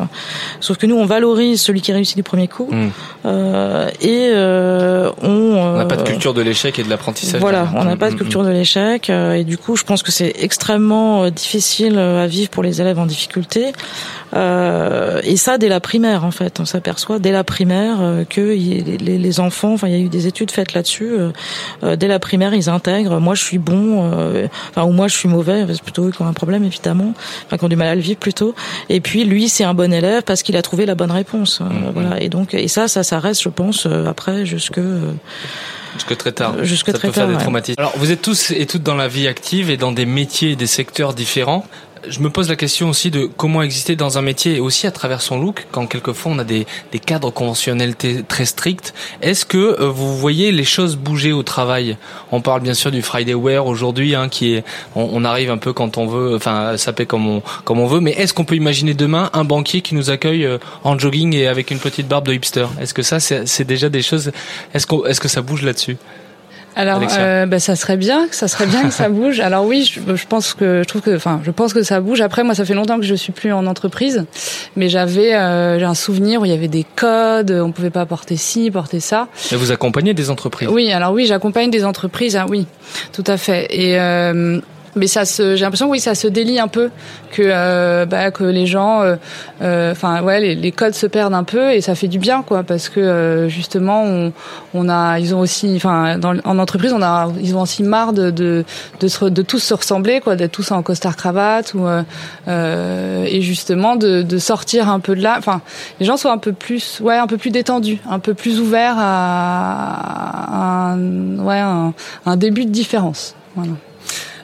[0.60, 2.90] Sauf que nous, on valorise celui qui réussit du premier coup, hmm.
[3.26, 5.76] euh, et euh, on.
[5.76, 7.40] n'a pas de culture de l'échec et de l'apprentissage.
[7.40, 10.02] Voilà, on n'a pas de hmm, hmm, culture de l'échec, et du coup, je pense
[10.02, 13.72] que c'est extrêmement difficile à vivre pour les élèves en difficulté.
[14.34, 18.40] Euh, et ça dès la primaire en fait, on s'aperçoit dès la primaire euh, que
[18.40, 20.93] les, les, enfants, enfin il y a eu des études faites là-dessus.
[21.02, 23.20] Euh, dès la primaire, ils intègrent.
[23.20, 24.10] Moi, je suis bon,
[24.70, 25.66] enfin ou moi je suis mauvais.
[25.68, 27.14] C'est plutôt eux qui ont un problème évidemment,
[27.46, 28.54] enfin qui ont du mal à le vivre plutôt.
[28.88, 31.60] Et puis lui, c'est un bon élève parce qu'il a trouvé la bonne réponse.
[31.60, 31.92] Mm-hmm.
[31.92, 32.22] Voilà.
[32.22, 34.80] Et donc et ça, ça, ça reste, je pense, après jusque
[35.94, 36.54] Jusque très tard.
[36.62, 37.28] Jusque ça très peut tard.
[37.28, 37.80] Faire des traumatismes.
[37.80, 40.56] Alors, vous êtes tous et toutes dans la vie active et dans des métiers et
[40.56, 41.66] des secteurs différents
[42.08, 44.90] je me pose la question aussi de comment exister dans un métier et aussi à
[44.90, 48.94] travers son look, quand quelquefois on a des, des cadres conventionnels très stricts.
[49.22, 51.96] Est-ce que euh, vous voyez les choses bouger au travail?
[52.32, 54.64] On parle bien sûr du Friday Wear aujourd'hui, hein, qui est,
[54.94, 58.00] on, arrive un peu quand on veut, enfin paie comme on, comme on veut.
[58.00, 61.46] Mais est-ce qu'on peut imaginer demain un banquier qui nous accueille euh, en jogging et
[61.46, 62.66] avec une petite barbe de hipster?
[62.80, 64.32] Est-ce que ça, c'est déjà des choses?
[64.74, 65.96] Est-ce qu'on, est-ce que ça bouge là-dessus?
[66.76, 69.40] Alors, euh, bah, ça serait bien, ça serait bien que ça bouge.
[69.40, 72.20] Alors oui, je, je, pense que je trouve que, enfin, je pense que ça bouge.
[72.20, 74.24] Après, moi, ça fait longtemps que je suis plus en entreprise,
[74.76, 78.06] mais j'avais, euh, j'ai un souvenir où il y avait des codes, on pouvait pas
[78.06, 79.28] porter ci, porter ça.
[79.52, 80.68] Et vous accompagnez des entreprises?
[80.68, 82.36] Oui, alors oui, j'accompagne des entreprises.
[82.36, 82.66] Hein, oui,
[83.12, 83.66] tout à fait.
[83.70, 84.60] Et euh,
[84.96, 86.90] mais ça se, j'ai l'impression oui, ça se délie un peu
[87.32, 89.16] que euh, bah, que les gens, euh,
[89.62, 92.62] euh, enfin ouais, les, codes se perdent un peu et ça fait du bien quoi,
[92.62, 94.32] parce que justement on,
[94.74, 98.30] on a, ils ont aussi, enfin en entreprise on a, ils ont aussi marre de
[98.30, 98.64] de
[99.00, 101.86] de, se, de tous se ressembler quoi, d'être tous en costard cravate ou
[102.46, 105.60] et justement de, de sortir un peu de là, enfin
[106.00, 108.96] les gens sont un peu plus, ouais, un peu plus détendus, un peu plus ouverts
[108.98, 111.94] à, un, ouais un,
[112.26, 113.34] un début de différence.
[113.56, 113.72] Voilà.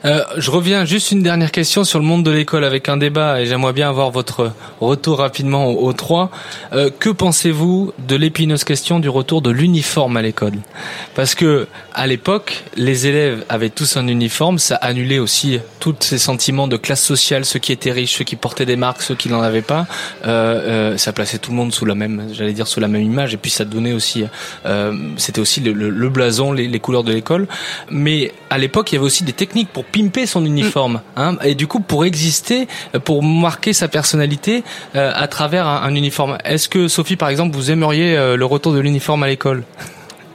[0.05, 3.41] Euh, je reviens juste une dernière question sur le monde de l'école avec un débat
[3.41, 6.31] et j'aimerais bien avoir votre retour rapidement aux, trois.
[6.73, 10.55] Euh, que pensez-vous de l'épineuse question du retour de l'uniforme à l'école?
[11.15, 16.19] Parce que à l'époque, les élèves avaient tous un uniforme, ça annulait aussi tous ces
[16.19, 19.29] sentiments de classe sociale, ceux qui étaient riches, ceux qui portaient des marques, ceux qui
[19.29, 19.87] n'en avaient pas.
[20.27, 23.35] Euh, ça plaçait tout le monde sous la même, j'allais dire sous la même image
[23.35, 24.25] et puis ça donnait aussi,
[25.17, 27.47] c'était aussi le, le, blason, les, les couleurs de l'école.
[27.91, 31.01] Mais à l'époque, il y avait aussi des techniques pour pimper son uniforme.
[31.17, 32.69] Hein, et du coup, pour exister,
[33.05, 34.63] pour marquer sa personnalité
[34.95, 36.39] euh, à travers un, uniforme.
[36.45, 39.65] Est-ce que Sophie, par exemple, vous aimeriez euh, le retour de l'uniforme à l'école?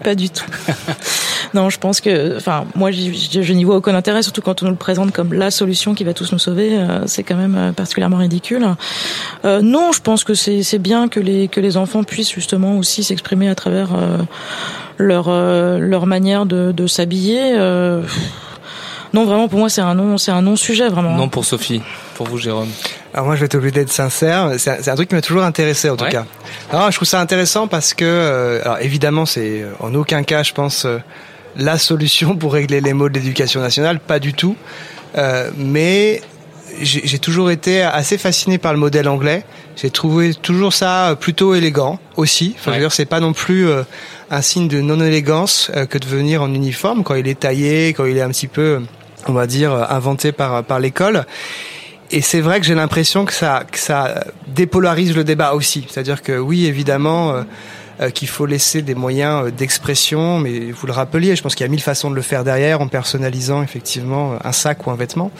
[0.04, 0.44] Pas du tout.
[1.54, 4.72] non, je pense que, enfin, moi, je, n'y vois aucun intérêt, surtout quand on nous
[4.72, 6.78] le présente comme la solution qui va tous nous sauver.
[6.78, 8.68] Euh, c'est quand même particulièrement ridicule.
[9.44, 13.48] non, je pense que c'est bien que les que les enfants puissent justement aussi s'exprimer
[13.48, 13.90] à travers
[14.98, 15.30] leur
[15.80, 17.56] leur manière de, de s'habiller.
[19.16, 21.16] Non, vraiment, pour moi, c'est un non, c'est un non-sujet, vraiment.
[21.16, 21.82] Non pour Sophie.
[22.16, 22.68] Pour vous, Jérôme.
[23.14, 24.52] Alors moi, je vais être obligé d'être sincère.
[24.58, 26.12] C'est un, truc qui m'a toujours intéressé, en tout Ouais.
[26.12, 26.26] cas.
[26.70, 30.44] Alors, je trouve ça intéressant parce que, euh, alors évidemment, c'est euh, en aucun cas,
[30.44, 30.98] je pense, euh,
[31.56, 34.58] la solution pour régler les maux de l'éducation nationale, pas du tout.
[35.18, 36.22] Euh, mais
[36.82, 39.46] j'ai toujours été assez fasciné par le modèle anglais.
[39.78, 42.54] J'ai trouvé toujours ça plutôt élégant aussi.
[42.60, 43.84] Enfin, je veux dire, c'est pas non plus euh,
[44.30, 48.04] un signe de non-élégance euh, que de venir en uniforme quand il est taillé, quand
[48.06, 48.82] il est un petit peu,
[49.28, 51.26] on va dire, euh, inventé par par l'école.
[52.12, 55.86] Et c'est vrai que j'ai l'impression que ça, que ça dépolarise le débat aussi.
[55.90, 57.44] C'est-à-dire que oui, évidemment, euh,
[58.02, 61.66] euh, qu'il faut laisser des moyens euh, d'expression, mais vous le rappeliez, je pense qu'il
[61.66, 64.96] y a mille façons de le faire derrière, en personnalisant effectivement un sac ou un
[64.96, 65.32] vêtement.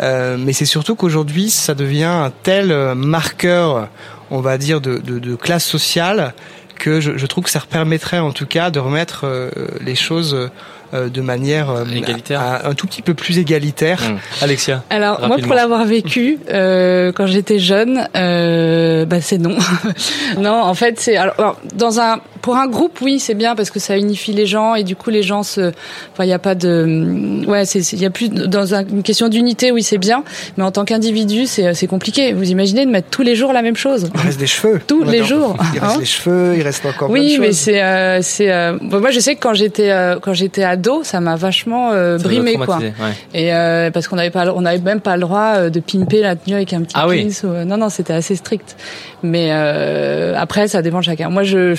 [0.00, 3.88] Euh, mais c'est surtout qu'aujourd'hui, ça devient un tel euh, marqueur,
[4.30, 6.34] on va dire, de, de, de classe sociale
[6.78, 10.34] que je, je trouve que ça permettrait en tout cas de remettre euh, les choses
[10.34, 10.48] euh,
[10.92, 12.40] de manière euh, Égalitaire.
[12.40, 14.00] un, un tout petit peu plus égalitaire.
[14.42, 14.82] Alexia.
[14.90, 19.56] Alors moi, pour l'avoir vécu euh, quand j'étais jeune, euh, bah c'est non.
[20.38, 23.70] non, en fait, c'est alors, alors, dans un pour un groupe, oui, c'est bien parce
[23.70, 25.72] que ça unifie les gens et du coup les gens se,
[26.12, 29.02] enfin il y a pas de, ouais, c'est il y a plus dans un- une
[29.02, 30.22] question d'unité, oui, c'est bien,
[30.56, 32.32] mais en tant qu'individu, c'est c'est compliqué.
[32.32, 34.80] Vous imaginez de mettre tous les jours la même chose Il reste des cheveux.
[34.86, 35.56] Tous les jours.
[35.74, 38.50] Il reste Hein les cheveux, il reste encore plein Oui, de mais c'est euh, c'est
[38.52, 41.90] euh, bon, moi je sais que quand j'étais euh, quand j'étais ado, ça m'a vachement
[41.92, 42.78] euh, brimé quoi.
[42.78, 42.92] ouais.
[43.34, 46.22] Et euh, parce qu'on n'avait pas on avait même pas le droit euh, de pimper
[46.22, 47.34] la tenue avec un petit Ah oui.
[47.44, 48.76] ou- non non, c'était assez strict.
[49.22, 51.28] Mais euh, après ça dépend de chacun.
[51.28, 51.74] Moi je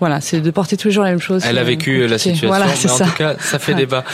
[0.00, 1.42] voilà, c'est de porter tous les jours la même chose.
[1.48, 3.04] Elle a vécu la situation, Voilà, mais c'est en ça.
[3.06, 3.78] tout cas, ça fait Ouais.
[3.78, 4.04] débat.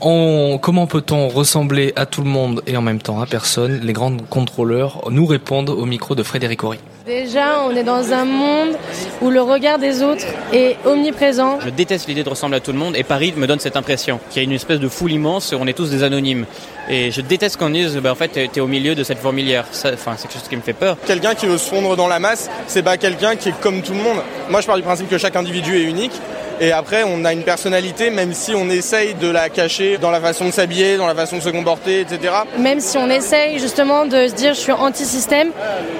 [0.00, 3.80] On, comment peut-on ressembler à tout le monde et en même temps à personne?
[3.82, 6.78] Les grands contrôleurs nous répondent au micro de Frédéric Horry.
[7.06, 8.78] Déjà, on est dans un monde
[9.20, 11.60] où le regard des autres est omniprésent.
[11.60, 14.18] Je déteste l'idée de ressembler à tout le monde et Paris me donne cette impression
[14.30, 16.46] qu'il y a une espèce de foule immense et on est tous des anonymes.
[16.88, 19.66] Et je déteste qu'on dise, bah, en fait, t'es au milieu de cette fourmilière.
[19.70, 20.96] Enfin, c'est quelque chose qui me fait peur.
[21.06, 23.92] Quelqu'un qui veut se fondre dans la masse, c'est pas quelqu'un qui est comme tout
[23.92, 24.22] le monde.
[24.48, 26.18] Moi, je pars du principe que chaque individu est unique.
[26.60, 30.20] Et après, on a une personnalité, même si on essaye de la cacher dans la
[30.20, 32.32] façon de s'habiller, dans la façon de se comporter, etc.
[32.58, 35.48] Même si on essaye justement de se dire je suis anti-système,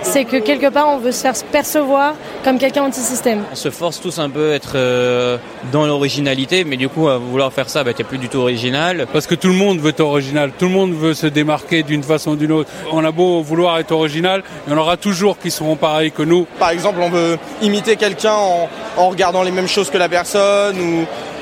[0.03, 2.15] c'est que quelque part on veut se faire percevoir
[2.45, 3.43] comme quelqu'un anti-système.
[3.53, 5.39] On se force tous un peu à être euh,
[5.73, 9.07] dans l'originalité, mais du coup, à vouloir faire ça, bah, t'es plus du tout original.
[9.13, 12.03] Parce que tout le monde veut être original, tout le monde veut se démarquer d'une
[12.03, 12.71] façon ou d'une autre.
[12.93, 16.23] On a beau vouloir être original, il y en aura toujours qui seront pareils que
[16.23, 16.47] nous.
[16.59, 20.44] Par exemple, on veut imiter quelqu'un en, en regardant les mêmes choses que la personne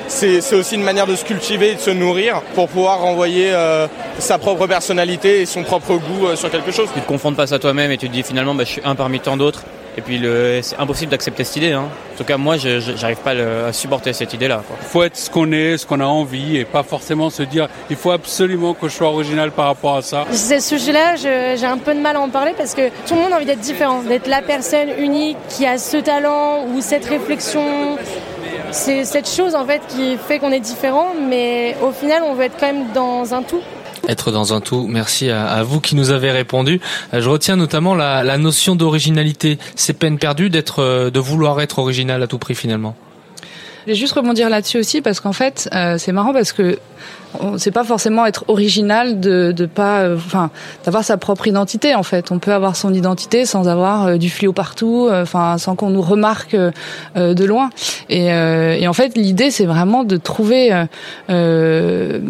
[0.08, 3.86] c'est aussi une manière de se cultiver et de se nourrir pour pouvoir renvoyer euh,
[4.18, 6.88] sa propre personnalité et son propre goût euh, sur quelque chose.
[6.94, 8.94] Tu te confrontes face à toi-même et tu te dis finalement, bah, je suis un
[8.94, 9.64] parmi tant d'autres.
[9.96, 10.22] Et puis,
[10.62, 11.72] c'est impossible d'accepter cette idée.
[11.72, 11.84] Hein.
[12.14, 14.62] En tout cas, moi, j'arrive pas à le- à supporter cette idée-là.
[14.80, 17.68] Il faut être ce qu'on est, ce qu'on a envie, et pas forcément se dire
[17.90, 20.24] il faut absolument que je sois original par rapport à ça.
[20.32, 23.20] Ce sujet-là, je- j'ai un peu de mal à en parler parce que tout le
[23.20, 27.04] monde a envie d'être différent, d'être la personne unique qui a ce talent ou cette
[27.06, 27.98] réflexion.
[28.70, 32.44] C'est cette chose en fait qui fait qu'on est différent, mais au final, on veut
[32.44, 33.60] être quand même dans un tout.
[34.08, 34.86] Être dans un tout.
[34.88, 36.80] Merci à, vous qui nous avez répondu.
[37.14, 39.58] Euh, Je retiens notamment la, la notion d'originalité.
[39.76, 42.96] C'est peine perdue d'être, euh, de vouloir être original à tout prix finalement.
[43.86, 46.78] Je vais juste rebondir là-dessus aussi parce qu'en fait, euh, c'est marrant parce que
[47.56, 50.50] c'est pas forcément être original de de pas euh, enfin
[50.84, 52.30] d'avoir sa propre identité en fait.
[52.30, 55.90] On peut avoir son identité sans avoir euh, du fluo partout, euh, enfin sans qu'on
[55.90, 57.70] nous remarque de loin.
[58.08, 60.70] Et, et en fait, l'idée c'est vraiment de trouver
[61.28, 62.20] de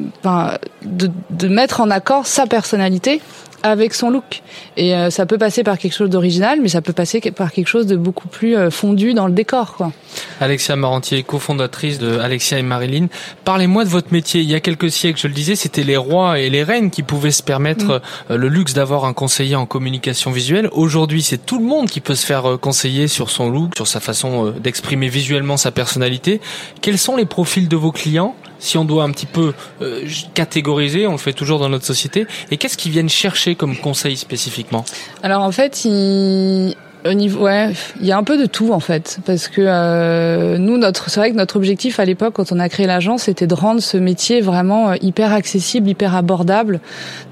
[1.30, 3.20] de mettre en accord sa personnalité
[3.62, 4.42] avec son look.
[4.76, 7.68] Et euh, ça peut passer par quelque chose d'original, mais ça peut passer par quelque
[7.68, 9.92] chose de beaucoup plus euh, fondu dans le décor, quoi.
[10.40, 13.06] Alexia Marentier, cofondatrice de Alexia et Marilyn.
[13.44, 14.42] Parlez-moi de votre métier.
[14.42, 17.02] Il y a quelques siècles, je le disais, c'était les rois et les reines qui
[17.02, 20.68] pouvaient se permettre euh, le luxe d'avoir un conseiller en communication visuelle.
[20.72, 24.00] Aujourd'hui, c'est tout le monde qui peut se faire conseiller sur son look, sur sa
[24.00, 26.40] façon d'exprimer visuellement sa personnalité.
[26.80, 28.34] Quels sont les profils de vos clients?
[28.62, 32.26] Si on doit un petit peu euh, catégoriser, on le fait toujours dans notre société,
[32.50, 34.84] et qu'est-ce qu'ils viennent chercher comme conseil spécifiquement?
[35.22, 36.74] Alors en fait, il...
[37.04, 40.58] au niveau, ouais, il y a un peu de tout en fait, parce que euh,
[40.58, 43.46] nous, notre, c'est vrai que notre objectif à l'époque, quand on a créé l'agence, c'était
[43.46, 46.80] de rendre ce métier vraiment euh, hyper accessible, hyper abordable,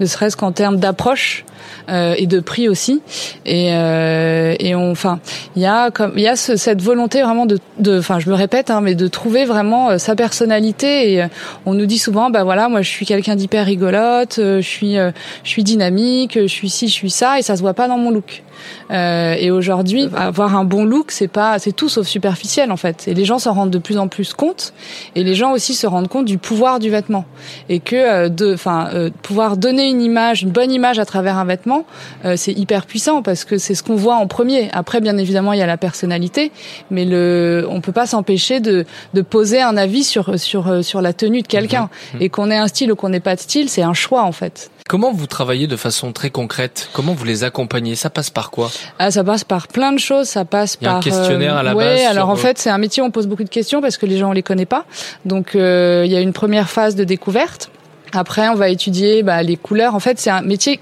[0.01, 1.45] ne serait-ce qu'en termes d'approche.
[1.89, 3.03] euh, et de prix aussi.
[3.47, 5.21] Et euh, et on enfin
[5.57, 7.59] il y a comme il y a ce, cette volonté vraiment de
[7.99, 11.13] enfin je me répète hein, mais de trouver vraiment euh, sa personnalité.
[11.13, 11.27] Et euh,
[11.67, 15.11] on nous dit souvent bah voilà moi je suis quelqu'un d'hyper rigolote je suis je
[15.45, 18.11] suis dynamique je suis ci je suis ça et ça se voit pas dans mon
[18.11, 18.43] look
[18.91, 23.07] Euh, et aujourd'hui, avoir un bon look, c'est pas, c'est tout sauf superficiel en fait.
[23.09, 24.73] Et les gens s'en rendent de plus en plus compte.
[25.15, 27.25] Et les gens aussi se rendent compte du pouvoir du vêtement
[27.69, 31.37] et que euh, de, enfin, euh, pouvoir donner une image, une bonne image à travers
[31.39, 31.85] un vêtement,
[32.25, 34.69] euh, c'est hyper puissant parce que c'est ce qu'on voit en premier.
[34.73, 36.53] Après, bien évidemment, il y a la personnalité,
[36.91, 41.13] mais le, on peut pas s'empêcher de, de poser un avis sur sur sur la
[41.13, 41.89] tenue de quelqu'un.
[42.15, 42.23] Mhm.
[42.23, 44.33] Et qu'on ait un style ou qu'on n'ait pas de style, c'est un choix en
[44.33, 44.71] fait.
[44.89, 46.89] Comment vous travaillez de façon très concrète?
[46.93, 47.95] Comment vous les accompagnez?
[47.95, 48.71] Ça passe par quoi?
[48.99, 50.29] Ah, ça passe par plein de choses.
[50.29, 52.33] Ça passe Il y a un par questionnaire à la ouais, base alors sur, en
[52.35, 54.31] euh, fait, c'est un métier où on pose beaucoup de questions parce que les gens
[54.31, 54.85] on les connaît pas.
[55.25, 57.71] Donc euh, il y a une première phase de découverte.
[58.13, 59.95] Après, on va étudier bah, les couleurs.
[59.95, 60.81] En fait, c'est un métier,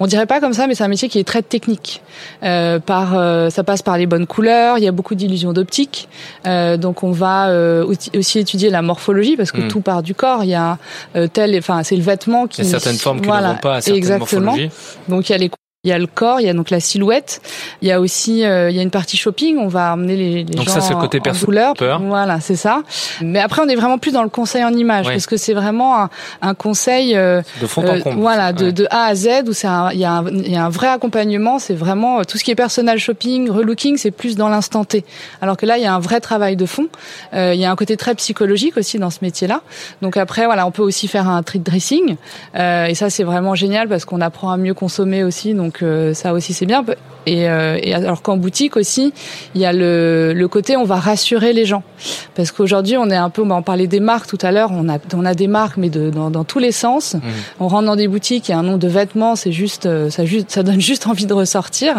[0.00, 2.02] on dirait pas comme ça, mais c'est un métier qui est très technique.
[2.42, 4.78] Euh, par, euh, ça passe par les bonnes couleurs.
[4.78, 6.08] Il y a beaucoup d'illusions d'optique.
[6.46, 9.68] Euh, donc, on va euh, aussi- étudier la morphologie parce que Mm.
[9.68, 10.44] tout part du corps.
[10.44, 10.78] Il y a
[11.16, 12.62] euh, tel, enfin, c'est le vêtement qui.
[12.62, 14.40] Il y a certaines formes qui ne voilà, vont pas à certaines exactement.
[14.52, 14.70] morphologies.
[15.08, 15.50] Donc, il y a les
[15.84, 17.40] il y a le corps, il y a donc la silhouette,
[17.82, 20.32] il y a aussi euh, il y a une partie shopping, on va emmener les,
[20.38, 22.00] les Donc gens ça, c'est le côté en peur.
[22.02, 22.82] Voilà, c'est ça.
[23.22, 26.02] Mais après on est vraiment plus dans le conseil en image parce que c'est vraiment
[26.02, 26.10] un,
[26.42, 28.20] un conseil euh, De fond en comble.
[28.20, 28.72] voilà, de, Ouais.
[28.72, 30.68] de A à Z où c'est un- il y a un il y a un
[30.68, 34.48] vrai accompagnement, c'est vraiment euh, tout ce qui est personal shopping, relooking, c'est plus dans
[34.48, 35.04] l'instant T.
[35.40, 36.88] Alors que là il y a un vrai travail de fond.
[37.34, 39.60] Euh, il y a un côté très psychologique aussi dans ce métier-là.
[40.02, 42.16] Donc après voilà, on peut aussi faire un trick dressing
[42.56, 45.54] euh, et ça c'est vraiment génial parce qu'on apprend à mieux consommer aussi.
[45.54, 46.84] Donc euh, ça aussi c'est bien.
[47.26, 49.12] Et, euh, et alors qu'en boutique aussi,
[49.54, 51.82] il y a le, le côté on va rassurer les gens
[52.34, 54.88] parce qu'aujourd'hui on est un peu, bah, on parlait des marques tout à l'heure, on
[54.88, 57.16] a on a des marques mais de, dans, dans tous les sens.
[57.60, 60.08] On rentre dans des boutiques, il y a un nombre de vêtements, c'est juste euh,
[60.08, 61.96] ça juste ça donne juste envie de ressortir.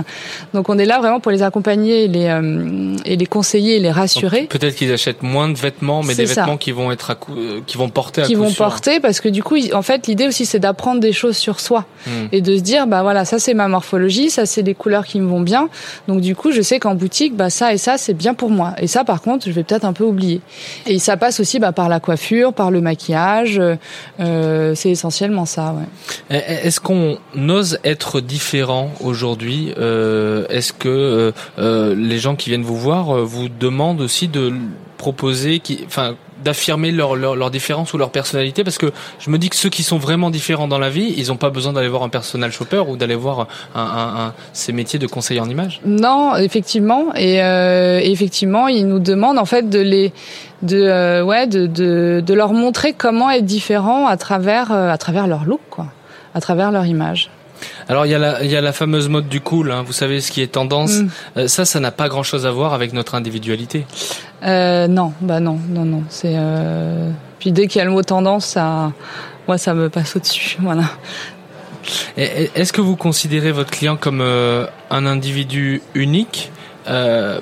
[0.56, 3.80] Donc on est là vraiment pour les accompagner et les euh, et les conseiller et
[3.80, 4.44] les rassurer.
[4.50, 6.42] Peut-être qu'ils achètent moins de vêtements, mais des ça.
[6.42, 8.66] vêtements qui vont être à coup- euh, qui vont porter à qui coup vont sûr.
[8.66, 11.86] porter parce que du coup en fait l'idée aussi c'est d'apprendre des choses sur soi
[12.08, 12.12] Mm.
[12.32, 15.20] et de se dire bah voilà ça c'est ma morphologie ça c'est les couleurs qui
[15.20, 15.70] me vont bien.
[16.08, 18.74] Donc du coup je sais qu'en boutique bah ça et ça c'est bien pour moi.
[18.80, 20.42] Et ça par contre je vais peut-être un peu oublier.
[20.86, 23.62] Et ça passe aussi bah, par la coiffure par le maquillage.
[24.20, 25.88] Euh, c'est essentiellement ça ouais.
[26.32, 29.74] Eh, Est-ce qu'on ose être différent aujourd'hui?
[29.78, 34.54] Euh, Est-ce que euh, les gens qui viennent vous voir vous demandent aussi de
[34.98, 39.38] proposer, qui, enfin, d'affirmer leur, leur, leur différence ou leur personnalité Parce que je me
[39.38, 41.88] dis que ceux qui sont vraiment différents dans la vie, ils n'ont pas besoin d'aller
[41.88, 45.82] voir un personal shopper ou d'aller voir un, ces métiers de conseiller en image.
[45.86, 50.12] Non, effectivement, et, euh, effectivement, ils nous demandent en fait de les,
[50.62, 54.98] de, euh, ouais, de, de, de leur montrer comment être différent à travers, euh, à
[54.98, 55.88] travers leur look, quoi,
[56.34, 57.30] à travers leur image.
[57.88, 59.94] Alors il y a la, il y a la fameuse mode du cool, hein, vous
[59.94, 61.00] savez ce qui est tendance.
[61.00, 61.10] Mm.
[61.38, 63.86] Euh, ça, ça n'a pas grand-chose à voir avec notre individualité.
[64.44, 66.04] Euh, non, bah non, non, non.
[66.10, 67.12] C'est euh...
[67.40, 68.92] puis dès qu'il y a le mot tendance, ça,
[69.48, 70.58] moi, ça me passe au-dessus.
[70.62, 70.84] Voilà.
[72.18, 76.52] Est-ce que vous considérez votre client comme euh, un individu unique?
[76.88, 77.40] Euh,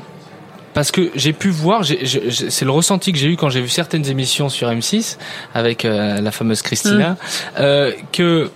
[0.73, 4.07] parce que j'ai pu voir, c'est le ressenti que j'ai eu quand j'ai vu certaines
[4.07, 5.17] émissions sur M6
[5.55, 7.15] avec la fameuse Christina, Mm.
[7.59, 8.51] euh, que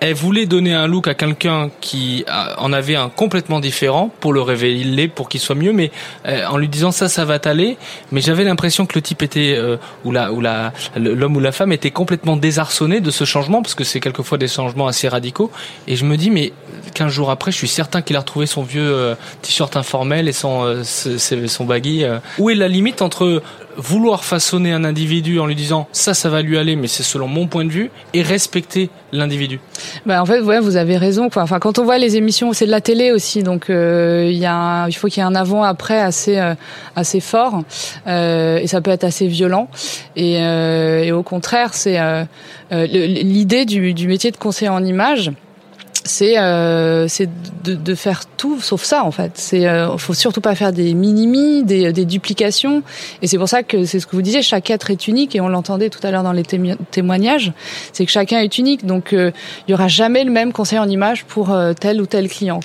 [0.00, 2.24] elle voulait donner un look à quelqu'un qui
[2.58, 5.90] en avait un complètement différent pour le révéler, pour qu'il soit mieux, mais
[6.26, 7.76] euh, en lui disant ça, ça va t'aller.
[8.10, 11.52] Mais j'avais l'impression que le type était euh, ou la ou la l'homme ou la
[11.52, 15.50] femme était complètement désarçonné de ce changement parce que c'est quelquefois des changements assez radicaux.
[15.86, 16.52] Et je me dis mais
[16.94, 20.32] 15 jours après, je suis certain qu'il a retrouvé son vieux euh, t-shirt informel et
[20.32, 22.04] son son baggy.
[22.38, 23.42] Où est la limite entre
[23.80, 27.26] vouloir façonner un individu en lui disant ça, ça va lui aller, mais c'est selon
[27.26, 29.58] mon point de vue, et respecter l'individu
[30.06, 31.30] Bah en fait, ouais, vous avez raison.
[31.30, 31.42] Quoi.
[31.42, 34.46] Enfin, quand on voit les émissions, c'est de la télé aussi, donc euh, il y
[34.46, 36.54] a, un- il faut qu'il y ait un avant-après assez euh,
[36.94, 37.62] assez fort,
[38.06, 39.68] euh, et ça peut être assez violent.
[40.16, 42.24] Et, euh, et au contraire, c'est euh,
[42.72, 45.30] euh, l'idée du, du métier de conseiller en image.
[46.10, 47.06] C'est euh,
[47.62, 49.32] de, faire tout sauf ça en fait.
[49.34, 52.82] C'est euh, faut surtout pas faire des minimis, des, des duplications.
[53.22, 55.40] Et c'est pour ça que c'est ce que vous disiez, chaque être est unique et
[55.40, 57.52] on l'entendait tout à l'heure dans les témoignages.
[57.92, 59.30] C'est que chacun est unique, donc euh,
[59.68, 62.60] il y aura jamais le même conseiller en image pour euh, tel ou tel client.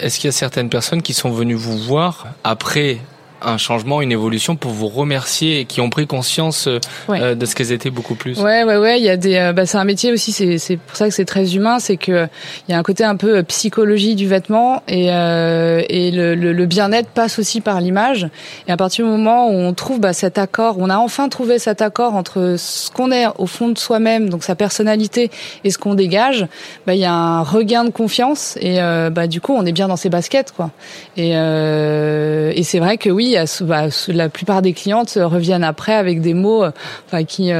[0.00, 2.98] Est-ce qu'il y a certaines personnes qui sont venues vous voir après
[3.44, 6.78] un changement, une évolution pour vous remercier et qui ont pris conscience euh,
[7.08, 7.20] Ouais.
[7.20, 8.98] euh, de ce qu'elles étaient beaucoup plus Ouais, ouais, ouais.
[8.98, 9.36] Il y a des.
[9.36, 10.32] euh, bah, c'est un métier aussi.
[10.32, 11.78] C'est c'est pour ça que c'est très humain.
[11.78, 12.26] C'est que
[12.68, 16.52] il y a un côté un peu psychologie du vêtement et euh, et le, le,
[16.52, 18.28] le bien-être passe aussi par l'image.
[18.68, 21.58] Et à partir du moment où on trouve bah, cet accord, on a enfin trouvé
[21.58, 25.30] cet accord entre ce qu'on est au fond de soi-même, donc sa personnalité,
[25.64, 26.46] et ce qu'on dégage.
[26.86, 29.72] Bah, il y a un regain de confiance et euh, bah du coup on est
[29.72, 30.70] bien dans ses baskets quoi.
[31.16, 35.64] Et euh, et c'est vrai que oui, y a, bah, la plupart des clientes reviennent
[35.64, 36.64] après avec des mots,
[37.06, 37.50] enfin qui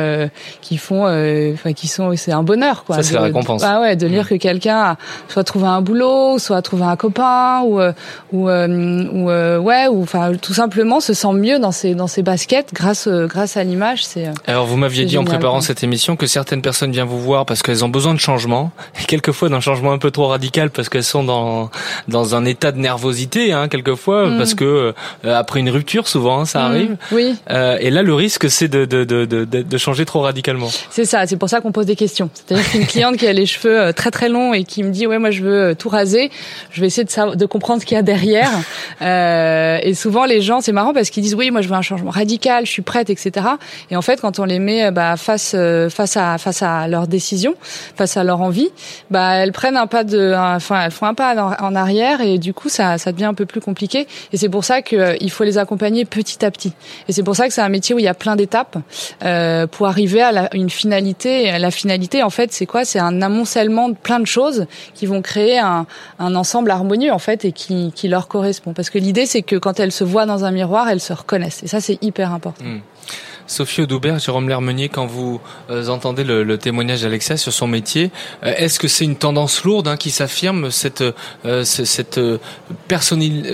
[0.61, 1.05] qui font,
[1.53, 2.97] enfin qui sont, c'est un bonheur quoi.
[2.97, 3.63] Ça c'est la récompense.
[3.65, 4.97] Ah ouais, de lire que quelqu'un a
[5.29, 7.81] soit trouvé un boulot, soit trouvé un copain, ou
[8.33, 12.73] ou ou ouais, ou enfin tout simplement se sent mieux dans ses dans ses baskets
[12.73, 14.05] grâce grâce à l'image.
[14.05, 17.47] C'est alors vous m'aviez dit en préparant cette émission que certaines personnes viennent vous voir
[17.47, 18.71] parce qu'elles ont besoin de changement,
[19.01, 21.71] et quelquefois d'un changement un peu trop radical parce qu'elles sont dans
[22.09, 24.39] dans un état de nervosité, hein, quelquefois mm.
[24.39, 24.95] parce que
[25.25, 26.65] euh, après une rupture souvent hein, ça mm.
[26.65, 26.97] arrive.
[27.13, 27.35] Oui.
[27.51, 30.69] Euh, et là le risque c'est de de, de de de changer trop radicalement.
[30.91, 32.31] C'est ça, c'est pour ça qu'on pose des questions.
[32.35, 35.07] C'est-à-dire qu'une cliente qui a les cheveux euh, très très longs et qui me dit
[35.07, 36.31] ouais moi je veux tout raser,
[36.71, 38.51] je vais essayer de de comprendre ce qu'il y a derrière.
[39.03, 41.83] euh, et souvent les gens c'est marrant parce qu'ils disent oui moi je veux un
[41.83, 43.47] changement radical, je suis prête etc.
[43.91, 45.57] Et en fait quand on les met bah, face
[45.91, 47.55] face à face à leurs décisions,
[47.97, 48.71] face à leur envie,
[49.11, 52.53] bah elles prennent un pas de, enfin elles font un pas en arrière et du
[52.53, 54.07] coup ça ça devient un peu plus compliqué.
[54.33, 56.73] Et c'est pour ça qu'il euh, faut les accompagner petit à petit.
[57.09, 58.79] Et c'est pour ça que c'est un métier où il y a plein d'étapes
[59.25, 61.59] euh, pour arriver à la, une finalité.
[61.59, 62.85] La finalité en fait c'est quoi?
[62.85, 65.87] C'est un amoncellement de plein de choses qui vont créer un,
[66.19, 68.73] un ensemble harmonieux en fait et qui, qui leur correspond.
[68.73, 71.63] Parce que l'idée c'est que quand elles se voient dans un miroir, elles se reconnaissent.
[71.63, 72.65] Et ça c'est hyper important.
[72.65, 72.81] Mmh.
[73.47, 75.41] Sophie Audoubert, Jérôme Lermenier, quand vous
[75.71, 78.11] euh, entendez le, témoignage d'Alexia sur son métier,
[78.45, 81.03] euh, est-ce que c'est une tendance lourde hein, qui s'affirme cette
[81.45, 82.21] euh, cette,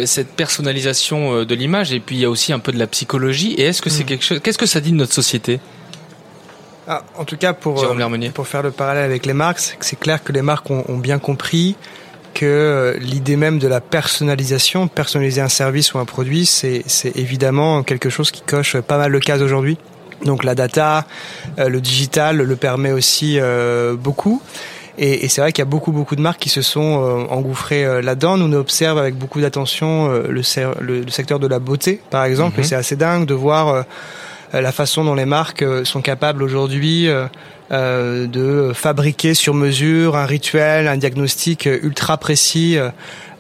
[0.07, 3.55] cette personnalisation de l'image et puis il y a aussi un peu de la psychologie
[3.55, 4.07] et est-ce que c'est mm.
[4.07, 5.61] quelque chose qu'est-ce que ça dit de notre société?
[6.91, 7.87] Ah, en tout cas, pour,
[8.33, 11.19] pour faire le parallèle avec les marques, c'est clair que les marques ont, ont bien
[11.19, 11.77] compris
[12.35, 16.85] que euh, l'idée même de la personnalisation, personnaliser un service ou un produit, c'est
[17.17, 19.79] évidemment quelque chose qui coche pas mal de cases aujourd'hui.
[20.25, 21.07] Donc la data,
[21.59, 24.43] euh, le digital le permet aussi euh, beaucoup.
[24.97, 28.03] Et, et c'est vrai qu'il y a beaucoup beaucoup de marques qui se sont engouffrées
[28.03, 28.37] là-dedans.
[28.37, 30.43] Nous, on observe avec beaucoup d'attention le,
[30.81, 32.59] le, secteur de la beauté, par exemple.
[32.59, 33.85] Et c'est assez dingue de voir
[34.53, 37.09] la façon dont les marques sont capables aujourd'hui
[37.71, 42.79] euh, de fabriquer sur mesure un rituel, un diagnostic ultra précis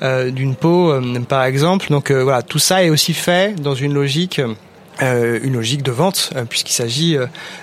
[0.02, 1.86] euh, d'une peau, euh, par exemple.
[1.88, 4.40] Donc voilà, tout ça est aussi fait dans une logique.
[5.00, 7.16] une logique de vente, puisqu'il s'agit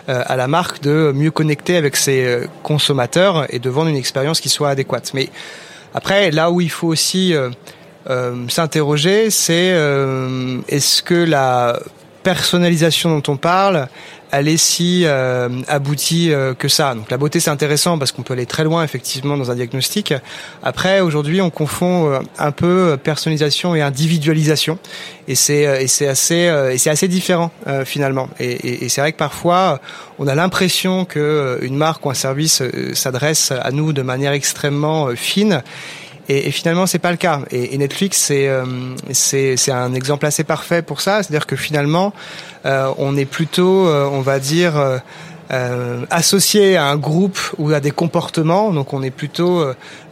[0.07, 4.47] à la marque de mieux connecter avec ses consommateurs et de vendre une expérience qui
[4.47, 5.11] soit adéquate.
[5.13, 5.29] Mais
[5.93, 7.35] après, là où il faut aussi
[8.47, 9.75] s'interroger, c'est
[10.69, 11.77] est-ce que la
[12.26, 13.88] personnalisation dont on parle,
[14.32, 16.95] elle est si euh, aboutie euh, que ça.
[16.95, 20.11] Donc la beauté c'est intéressant parce qu'on peut aller très loin effectivement dans un diagnostic.
[20.63, 24.80] Après aujourd'hui on confond euh, un peu personnalisation et individualisation
[25.28, 27.51] et c'est et c'est assez et c'est assez différent
[27.86, 28.28] finalement.
[28.39, 29.80] Et, et, et c'est vrai que parfois
[30.17, 32.63] on a l'impression que une marque ou un service
[32.93, 35.61] s'adresse à nous de manière extrêmement fine
[36.30, 37.41] et, et finalement, c'est pas le cas.
[37.51, 38.65] Et, et Netflix, c'est euh,
[39.11, 41.23] c'est un exemple assez parfait pour ça.
[41.23, 42.13] C'est-à-dire que finalement,
[42.65, 44.73] euh, on est plutôt, euh, on va dire.
[46.09, 49.63] associé à un groupe ou à des comportements, donc on est plutôt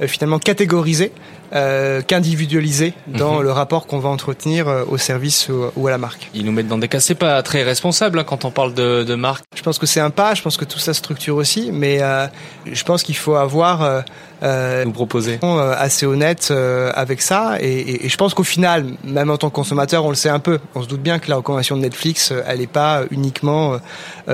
[0.05, 1.11] finalement catégorisé
[1.55, 3.43] euh, qu'individualisé dans mhm.
[3.43, 6.29] le rapport qu'on va entretenir euh, au service ou, à la marque.
[6.33, 9.03] Ils nous mettent dans des cas, c'est pas très responsable hein, quand on parle de,
[9.03, 9.43] de, marque.
[9.55, 12.25] Je pense que c'est un pas, je pense que tout ça structure aussi, mais euh,
[12.65, 14.01] je pense qu'il faut avoir euh, euh,
[14.43, 15.39] nous proposer.
[15.77, 16.51] assez honnête
[16.93, 17.57] avec ça.
[17.59, 20.39] Et, et, je pense qu'au final même en tant que consommateur on le sait un
[20.39, 20.59] peu.
[20.75, 23.77] On se doute bien que la recommandation de Netflix elle n'est pas uniquement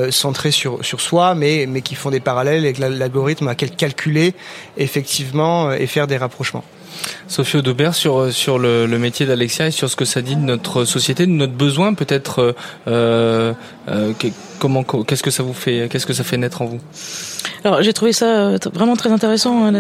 [0.10, 4.34] centrée sur sur soi mais mais qui font des parallèles avec l'algorithme à calculer
[4.78, 6.64] effectivement et faire des rapprochements
[7.28, 10.36] Sophie Audobert, sur, euh, sur le, le métier d'Alexia et sur ce que ça dit
[10.36, 12.56] de notre société, de notre besoin peut-être.
[12.88, 13.54] Euh,
[13.90, 14.14] euh,
[14.60, 16.80] comment, qu'est-ce que ça vous fait, qu'est-ce que ça fait naître en vous?
[17.64, 19.74] Alors j'ai trouvé ça vraiment très intéressant hein,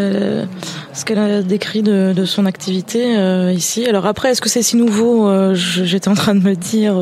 [0.93, 3.85] ce qu'elle a décrit de, de son activité euh, ici.
[3.87, 5.29] Alors après, est-ce que c'est si nouveau?
[5.29, 6.95] Euh, J'étais en train de me dire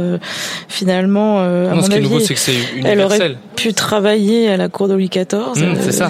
[0.67, 3.73] finalement, à non, mon ce avis, qui est nouveau, c'est que c'est elle aurait pu
[3.73, 5.25] travailler à la cour de Louis XIV.
[5.55, 6.09] Mmh, c'est ça.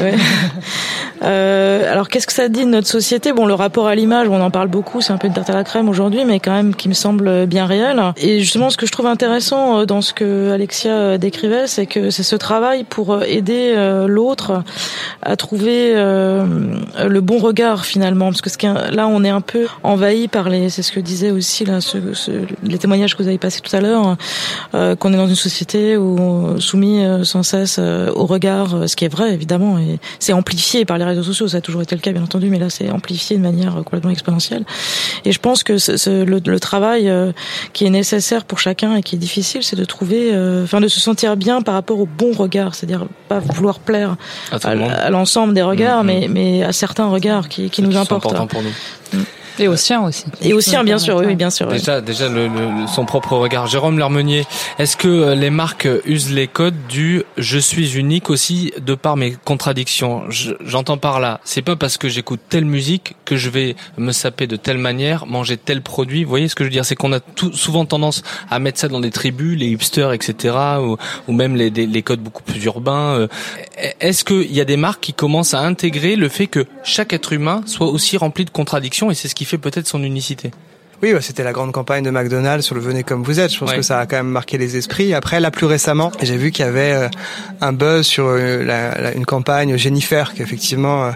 [0.00, 0.14] ouais.
[1.24, 3.32] Euh, alors qu'est-ce que ça dit de notre société?
[3.32, 5.54] Bon, le rapport à l'image, on en parle beaucoup, c'est un peu une tarte à
[5.54, 8.00] la crème aujourd'hui, mais quand même qui me semble bien réel.
[8.16, 12.10] Et justement, ce que je trouve intéressant euh, dans ce que Alexia décrivait, c'est que
[12.10, 13.74] c'est ce travail pour euh, aider
[14.06, 14.62] l'autre
[15.22, 20.48] à trouver le bon regard finalement, parce que là, on est un peu envahi par
[20.48, 21.98] les, c'est ce que disait aussi là, ce,
[22.62, 24.16] les témoignages que vous avez passés tout à l'heure,
[24.72, 29.32] qu'on est dans une société où soumis sans cesse au regard, ce qui est vrai
[29.32, 32.22] évidemment, et c'est amplifié par les réseaux sociaux, ça a toujours été le cas bien
[32.22, 34.64] entendu, mais là c'est amplifié de manière complètement exponentielle.
[35.24, 35.74] Et je pense que
[36.24, 37.32] le, le, travail euh,
[37.72, 40.88] qui est nécessaire pour chacun et qui est difficile, c'est de trouver, euh, enfin de
[40.88, 44.16] se sentir bien par rapport au bon regard, c'est-à-dire pas vouloir plaire
[44.50, 46.10] à, l'ensemble des regards, mm, mm.
[46.10, 48.26] mais mais à certains regards qui, qui nous importent.
[48.26, 49.18] important pour nous.
[49.18, 49.24] Mm.
[49.58, 50.24] Et au sien aussi.
[50.40, 51.66] Et au sien, bien sûr, oui, bien sûr.
[51.68, 51.78] oui.
[51.78, 53.66] Déjà, déjà le, le- son propre regard.
[53.66, 54.44] Jérôme Lermenier,
[54.78, 59.16] est-ce que euh, les marques usent les codes du je suis unique aussi de par
[59.16, 63.50] mes contradictions Je- J'entends par là, c'est pas parce que j'écoute telle musique que je
[63.50, 66.24] vais me saper de telle manière, manger tel produit.
[66.24, 66.84] Vous voyez ce que je veux dire?
[66.84, 70.54] C'est qu'on a tout, souvent tendance à mettre ça dans des tribus, les hipsters, etc.,
[70.80, 70.96] ou,
[71.28, 73.14] ou même les, des- les codes beaucoup plus urbains.
[73.18, 73.28] euh.
[74.00, 77.32] Est-ce qu'il y a des marques qui commencent à intégrer le fait que chaque être
[77.32, 79.10] humain soit aussi rempli de contradictions?
[79.10, 80.50] Et c'est ce qui fait peut-être son unicité
[81.02, 83.52] Oui, bah, c'était la grande campagne de McDonald's sur le venez comme vous êtes.
[83.52, 83.76] Je pense Ouais.
[83.76, 85.14] que ça a quand même marqué les esprits.
[85.14, 87.08] Après, là, plus récemment, j'ai vu qu'il y avait euh,
[87.60, 91.10] un buzz sur euh, la- la- une campagne Jennifer, qui est effectivement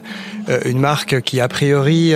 [0.49, 2.15] euh, une marque qui, a priori,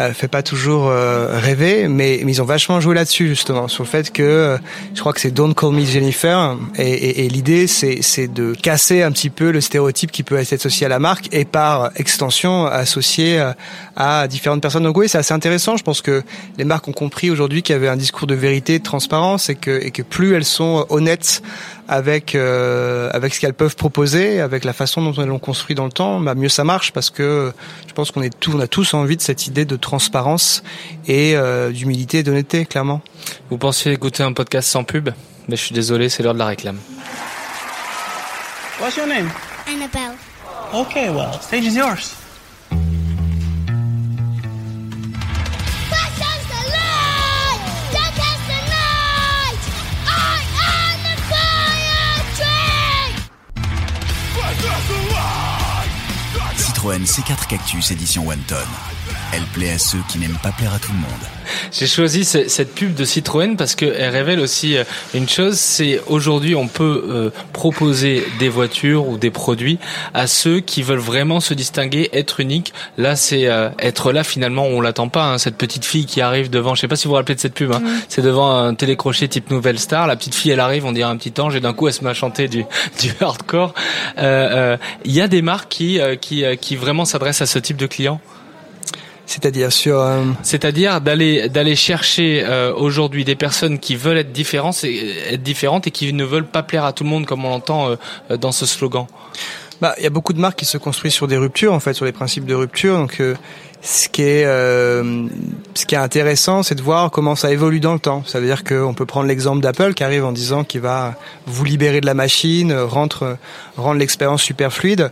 [0.00, 3.84] euh, fait pas toujours euh, rêver, mais, mais ils ont vachement joué là-dessus, justement, sur
[3.84, 4.58] le fait que, euh,
[4.94, 8.54] je crois que c'est Don't Call Me Jennifer, et, et, et l'idée, c'est c'est de
[8.54, 11.90] casser un petit peu le stéréotype qui peut être associé à la marque, et par
[11.96, 13.52] extension, associé euh,
[13.96, 14.84] à différentes personnes.
[14.84, 15.76] Donc oui, c'est assez intéressant.
[15.76, 16.22] Je pense que
[16.58, 19.54] les marques ont compris aujourd'hui qu'il y avait un discours de vérité, de transparence, et
[19.54, 21.42] que, et que plus elles sont honnêtes
[21.88, 25.84] avec euh, avec ce qu'elles peuvent proposer, avec la façon dont elles l'ont construit dans
[25.84, 27.52] le temps, bah mieux ça marche parce que
[27.86, 30.62] je pense qu'on est tout, on a tous envie de cette idée de transparence
[31.06, 33.02] et euh, d'humilité et d'honnêteté, clairement.
[33.50, 35.10] Vous pensiez écouter un podcast sans pub?
[35.48, 36.78] Mais je suis désolé, c'est l'heure de la réclame.
[38.80, 39.30] What's your name?
[39.66, 40.16] Annabelle.
[40.74, 42.14] Okay, well, stage is yours.
[56.86, 58.95] Citroën C4 Cactus édition One Ton.
[59.32, 61.10] Elle plaît à ceux qui n'aiment pas plaire à tout le monde.
[61.72, 66.00] J'ai choisi ce- cette pub de Citroën parce qu'elle révèle aussi euh, une chose, c'est
[66.06, 69.78] aujourd'hui on peut euh, proposer des voitures ou des produits
[70.14, 72.72] à ceux qui veulent vraiment se distinguer, être unique.
[72.98, 76.48] Là c'est euh, être là finalement, on l'attend pas, hein, cette petite fille qui arrive
[76.48, 78.74] devant, je sais pas si vous vous rappelez de cette pub, hein, c'est devant un
[78.74, 81.60] télécrochet type Nouvelle Star, la petite fille elle arrive, on dirait un petit ange et
[81.60, 82.64] d'un coup elle se met à chanter du,
[83.00, 83.74] du hardcore.
[84.18, 84.22] Euh,
[84.74, 87.58] euh, Il y a des marques qui, euh, qui, euh, qui vraiment s'adressent à ce
[87.58, 88.20] type de clients?
[89.36, 90.00] C'est-à-dire sur.
[90.00, 95.42] euh, C'est-à-dire d'aller d'aller chercher euh, aujourd'hui des personnes qui veulent être différentes, et, être
[95.42, 97.90] différentes et qui ne veulent pas plaire à tout le monde comme on l'entend
[98.30, 99.06] euh, dans ce slogan.
[99.82, 101.92] Bah, il y a beaucoup de marques qui se construisent sur des ruptures, en fait,
[101.92, 102.96] sur les principes de rupture.
[102.96, 103.34] Donc, euh,
[103.82, 105.26] ce qui est, euh,
[105.74, 108.22] ce qui est intéressant, c'est de voir comment ça évolue dans le temps.
[108.26, 111.14] Ça veut dire qu'on peut prendre l'exemple d'Apple qui arrive en disant qu'il va
[111.46, 113.36] vous libérer de la machine, rendre,
[113.76, 115.10] rendre l'expérience super fluide.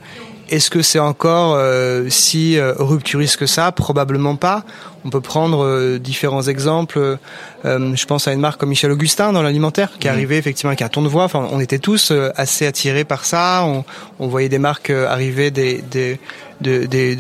[0.50, 3.72] Est-ce que c'est encore euh, si euh, rupturiste que ça?
[3.72, 4.62] Probablement pas.
[5.06, 7.18] On peut prendre euh, différents exemples.
[7.64, 10.16] Euh, je pense à une marque comme Michel Augustin dans l'alimentaire, qui est Mhm.
[10.16, 11.24] arrivée effectivement avec un ton de voix.
[11.24, 13.64] Enfin, on était tous euh, assez attirés par ça.
[13.66, 13.84] On,
[14.18, 16.20] on voyait des marques euh, arriver des, des
[16.60, 17.16] de, de,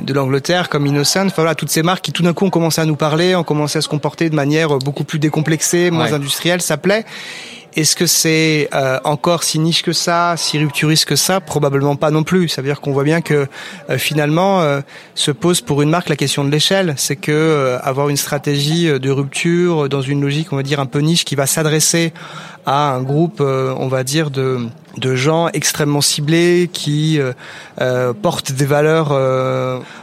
[0.00, 1.26] de l'Angleterre comme Innocent.
[1.26, 3.44] Enfin voilà, toutes ces marques qui tout d'un coup ont commencé à nous parler, ont
[3.44, 6.12] commencé à se comporter de manière beaucoup plus décomplexée, moins Ouais.
[6.14, 6.62] industrielle.
[6.62, 7.04] Ça plaît.
[7.76, 11.40] Est-ce que c'est euh, encore si niche que ça, si rupturiste que ça?
[11.40, 12.48] Probablement pas non plus.
[12.48, 13.46] Ça veut dire qu'on voit bien que
[13.88, 14.80] euh, finalement euh,
[15.14, 16.94] se pose pour une marque la question de l'échelle.
[16.96, 20.98] C'est que avoir une stratégie de rupture dans une logique, on va dire un peu
[20.98, 22.12] niche, qui va s'adresser
[22.66, 24.66] à un groupe, on va dire de
[24.96, 27.20] de gens extrêmement ciblés qui
[28.22, 29.12] portent des valeurs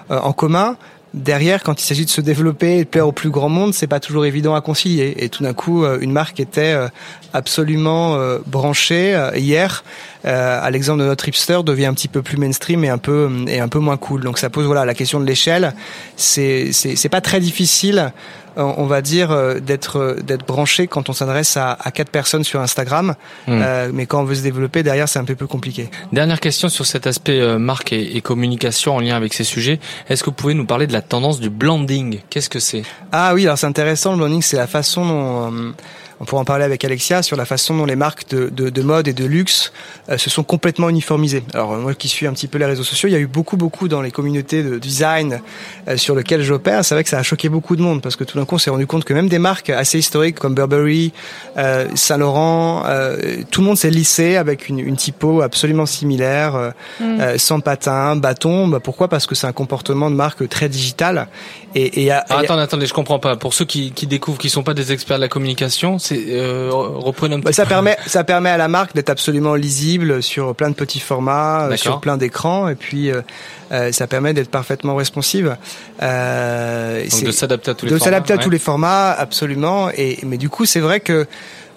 [0.10, 0.78] en commun.
[1.14, 3.88] Derrière, quand il s'agit de se développer et de plaire au plus grand monde, c'est
[3.88, 5.16] pas toujours évident à concilier.
[5.18, 6.90] Et tout d'un coup, euh, une marque était euh,
[7.34, 9.84] absolument euh, branchée hier.
[10.26, 13.60] à l'exemple de notre hipster, devient un petit peu plus mainstream et un peu et
[13.60, 14.24] un peu moins cool.
[14.24, 15.74] Donc ça pose voilà la question de l'échelle.
[16.18, 18.12] C'est c'est pas très difficile,
[18.58, 22.44] on va dire, euh, d'être euh, d'être branché quand on s'adresse à, à quatre personnes
[22.44, 23.16] sur Instagram.
[23.48, 23.62] Hmm.
[23.62, 25.90] Euh, mais quand on veut se développer derrière, c'est un peu plus compliqué.
[26.12, 29.80] Dernière question sur cet aspect euh, marque et, et communication en lien avec ces sujets.
[30.10, 32.20] Est-ce que vous pouvez nous parler de la tendance du blending?
[32.30, 32.84] Qu'est-ce que c'est?
[33.12, 35.54] Ah oui, alors c'est intéressant, le blending, c'est la façon dont...
[35.54, 35.72] euh,
[36.20, 38.82] on pourra en parler avec Alexia sur la façon dont les marques de, de, de
[38.82, 39.72] mode et de luxe
[40.10, 41.44] euh, se sont complètement uniformisées.
[41.54, 43.28] Alors euh, moi qui suis un petit peu les réseaux sociaux, il y a eu
[43.28, 45.42] beaucoup beaucoup dans les communautés de design
[45.88, 46.84] euh, sur lesquelles j'opère.
[46.84, 48.60] C'est vrai que ça a choqué beaucoup de monde parce que tout d'un coup on
[48.60, 51.14] s'est rendu compte que même des marques assez historiques comme Burberry,
[51.58, 56.56] euh, Saint Laurent, euh, tout le monde s'est lissé avec une, une typo absolument similaire,
[56.56, 57.22] euh, Mm.
[57.22, 58.68] euh, sans patin, bâton.
[58.68, 59.08] Bah, pourquoi?
[59.08, 61.28] Parce que c'est un comportement de marque très digital.
[61.76, 63.36] Et, et, Ah, attendez, attendez, je comprends pas.
[63.36, 67.36] Pour ceux qui, qui découvrent, qui sont pas des experts de la communication, euh, reprenez
[67.36, 67.70] un petit Bah, ça peu.
[67.70, 71.78] permet, ça permet à la marque d'être absolument lisible sur plein de petits formats, euh,
[71.78, 75.56] sur plein d'écrans, et puis euh, ça permet d'être parfaitement responsive.
[76.02, 78.44] Euh, Donc de s'adapter à tous les de formats, s'adapter à ouais.
[78.44, 79.90] tous les formats, absolument.
[79.98, 81.26] Et mais du coup, c'est vrai que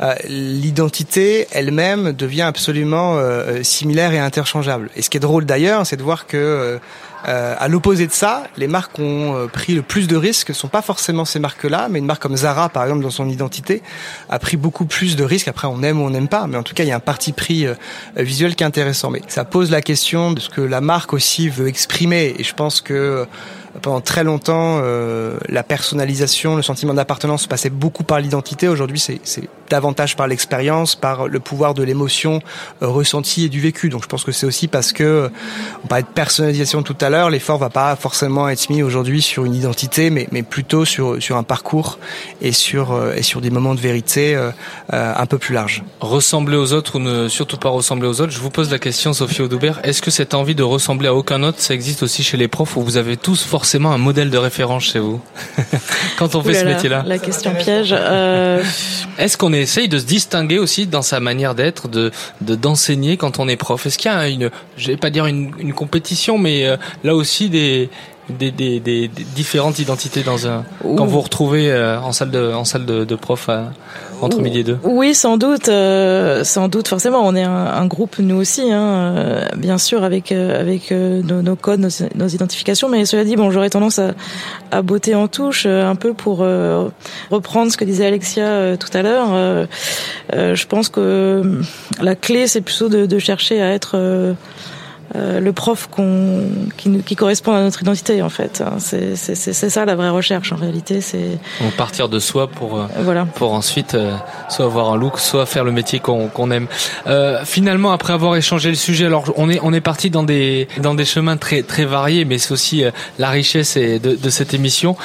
[0.01, 4.91] euh, l'identité elle-même devient absolument euh, similaire et interchangeable.
[4.97, 6.79] Et ce qui est drôle d'ailleurs, c'est de voir que
[7.29, 10.69] euh, à l'opposé de ça, les marques ont euh, pris le plus de risques sont
[10.69, 13.83] pas forcément ces marques-là, mais une marque comme Zara, par exemple, dans son identité,
[14.29, 15.49] a pris beaucoup plus de risques.
[15.49, 17.01] Après, on aime ou on n'aime pas, mais en tout cas, il y a un
[17.01, 17.75] parti pris euh,
[18.17, 19.11] visuel qui est intéressant.
[19.11, 22.35] Mais ça pose la question de ce que la marque aussi veut exprimer.
[22.39, 23.27] Et je pense que
[23.83, 28.69] pendant très longtemps, euh, la personnalisation, le sentiment d'appartenance passait beaucoup par l'identité.
[28.69, 32.41] Aujourd'hui, c'est davantage par l'expérience, par le pouvoir de l'émotion
[32.83, 33.89] euh, ressentie et du vécu.
[33.89, 35.31] Donc, je pense que c'est aussi parce que
[35.85, 37.31] on parlait de personnalisation tout à l'heure.
[37.31, 41.37] L'effort va pas forcément être mis aujourd'hui sur une identité, mais, mais plutôt sur sur
[41.37, 41.99] un parcours
[42.41, 44.51] et sur euh, et sur des moments de vérité euh,
[44.93, 45.83] euh, un peu plus larges.
[46.01, 48.33] Ressembler aux autres ou ne surtout pas ressembler aux autres.
[48.33, 49.81] Je vous pose la question, Sophie Audubert.
[49.85, 52.77] Est-ce que cette envie de ressembler à aucun autre, ça existe aussi chez les profs
[52.77, 55.21] où vous avez tous forcément un modèle de référence chez vous?
[56.19, 57.95] Quand on fait ce métier-là La question piège.
[57.97, 58.63] Euh...
[59.19, 63.49] Est-ce qu'on essaye de se distinguer aussi dans sa manière d'être, de d'enseigner quand on
[63.49, 63.87] est prof.
[63.87, 67.49] Est-ce qu'il y a une, je vais pas dire une, compétition, mais euh, là aussi
[67.49, 67.89] des
[68.31, 70.97] des, des, des, des, différentes identités dans un Ouh.
[70.97, 73.71] quand vous vous retrouvez euh, en salle de en salle de, de prof à,
[74.23, 76.89] entre midi et deux Oui, sans doute, euh, sans doute.
[76.89, 81.43] Forcément, on est un, un groupe nous aussi, hein, euh, bien sûr, avec avec nos,
[81.43, 82.89] nos, codes, nos, nos, identifications.
[82.89, 84.13] Mais cela dit, bon, j'aurais tendance à,
[84.71, 86.45] à botter en touche un peu pour
[87.31, 89.67] reprendre ce que disait Alexia tout à l'heure.
[90.33, 91.61] je pense que
[92.01, 94.35] la clé, c'est plutôt de, de, chercher à être
[95.17, 95.89] euh, le prof
[96.77, 98.63] qui, qui, correspond à notre identité en fait.
[98.79, 99.17] C'est
[99.71, 101.01] ça la vraie recherche en réalité.
[101.01, 101.39] C'est
[101.81, 103.25] partir de soi pour euh, voilà.
[103.25, 104.15] pour ensuite euh,
[104.49, 106.67] soit avoir un look, soit faire le métier qu'on aime.
[107.07, 110.69] Euh, finalement, après avoir échangé le sujet, alors on est on est parti dans des
[110.83, 112.85] dans des chemins très très variés, mais c'est aussi
[113.19, 114.97] la richesse de, de cette émission.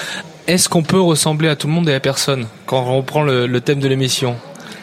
[0.48, 3.48] Est-ce qu'on peut ressembler à tout le monde et à personne quand on reprend le,
[3.48, 4.36] le thème de l'émission?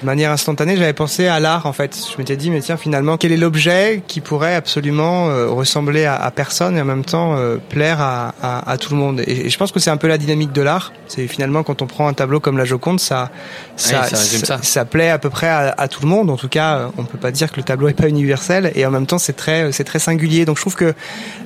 [0.03, 1.97] De manière instantanée, j'avais pensé à l'art en fait.
[2.13, 6.17] Je m'étais dit, mais tiens, finalement, quel est l'objet qui pourrait absolument euh, ressembler à,
[6.17, 9.21] à, personne et en même temps euh, plaire à, à, à, tout le monde?
[9.21, 10.93] Et, et, je pense que c'est un peu la dynamique de l'art.
[11.07, 13.31] C'est finalement quand on prend un tableau comme la Joconde, ça,
[13.77, 14.63] ça, oui, ça, ça.
[14.63, 16.31] ça, plaît à peu près à, tout le monde.
[16.31, 18.91] En tout cas, on peut pas dire que le tableau est pas universel et en
[18.91, 20.45] même temps, c'est très, c'est très singulier.
[20.45, 20.95] Donc, je trouve que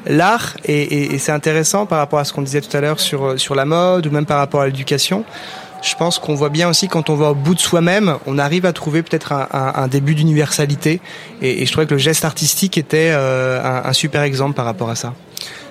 [0.07, 3.01] l'art et, et, et c'est intéressant par rapport à ce qu'on disait tout à l'heure
[3.01, 5.25] sur sur la mode ou même par rapport à l'éducation
[5.83, 8.67] je pense qu'on voit bien aussi quand on va au bout de soi-même, on arrive
[8.67, 11.01] à trouver peut-être un, début d'universalité.
[11.43, 14.97] Et, je trouvais que le geste artistique était euh, un, super exemple par rapport à
[14.97, 15.15] ça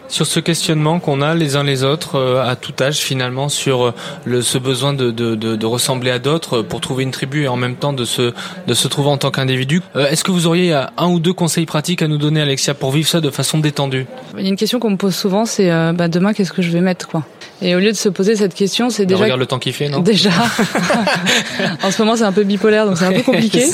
[0.07, 3.87] sur ce questionnement qu'on a les uns les autres euh, à tout âge finalement sur
[3.87, 3.93] euh,
[4.25, 7.47] le, ce besoin de, de, de, de ressembler à d'autres pour trouver une tribu et
[7.47, 8.33] en même temps de se,
[8.67, 9.81] de se trouver en tant qu'individu.
[9.95, 12.91] Euh, Est-ce que vous auriez un ou deux conseils pratiques à nous donner Alexia pour
[12.91, 14.05] vivre ça de façon détendue?
[14.37, 16.61] Il y a une question qu'on me pose souvent c'est euh, bah, demain qu'est-ce que
[16.61, 17.23] je vais mettre quoi?
[17.61, 19.23] Et au lieu de se poser cette question, c'est déjà.
[19.23, 19.99] Regarde le temps qu'il fait, non?
[19.99, 20.29] Déjà.
[21.83, 23.65] en ce moment, c'est un peu bipolaire, donc c'est un peu compliqué.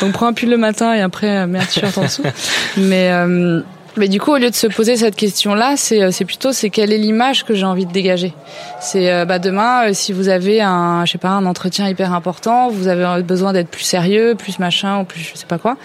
[0.00, 2.22] donc prends un pull le matin et après mets un t-shirt en dessous.
[2.78, 3.60] Mais euh,
[3.96, 6.70] mais du coup, au lieu de se poser cette question-là, c'est euh, c'est plutôt c'est
[6.70, 8.32] quelle est l'image que j'ai envie de dégager?
[8.80, 12.12] C'est euh, bah demain, euh, si vous avez un je sais pas un entretien hyper
[12.12, 15.76] important, vous avez besoin d'être plus sérieux, plus machin ou plus je sais pas quoi.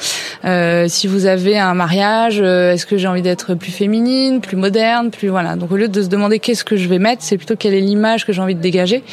[0.46, 5.10] Euh, si vous avez un mariage, est-ce que j'ai envie d'être plus féminine, plus moderne,
[5.12, 5.56] plus voilà.
[5.56, 7.82] Donc au lieu de se demander qu'est-ce que je vais mettre, c'est plutôt quelle est
[7.82, 9.04] l'image que j'ai envie de dégager.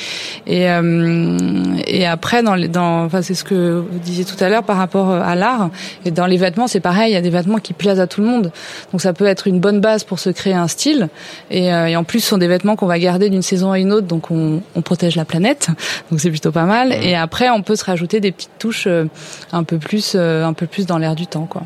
[0.46, 1.38] Et euh,
[1.86, 4.76] et après dans les, dans enfin c'est ce que vous disiez tout à l'heure par
[4.76, 5.70] rapport à l'art
[6.04, 7.12] et dans les vêtements, c'est pareil.
[7.12, 8.50] Il y a des vêtements qui plaisent à tout le monde.
[8.92, 11.08] Donc ça peut être une bonne base pour se créer un style.
[11.50, 13.78] Et, euh, et en plus, ce sont des vêtements qu'on va garder d'une saison à
[13.78, 15.68] une autre, donc on, on protège la planète.
[16.10, 16.92] Donc c'est plutôt pas mal.
[16.92, 19.04] Et après, on peut se rajouter des petites touches euh,
[19.52, 21.62] un peu plus, euh, un peu plus dans l'air du temps, quoi.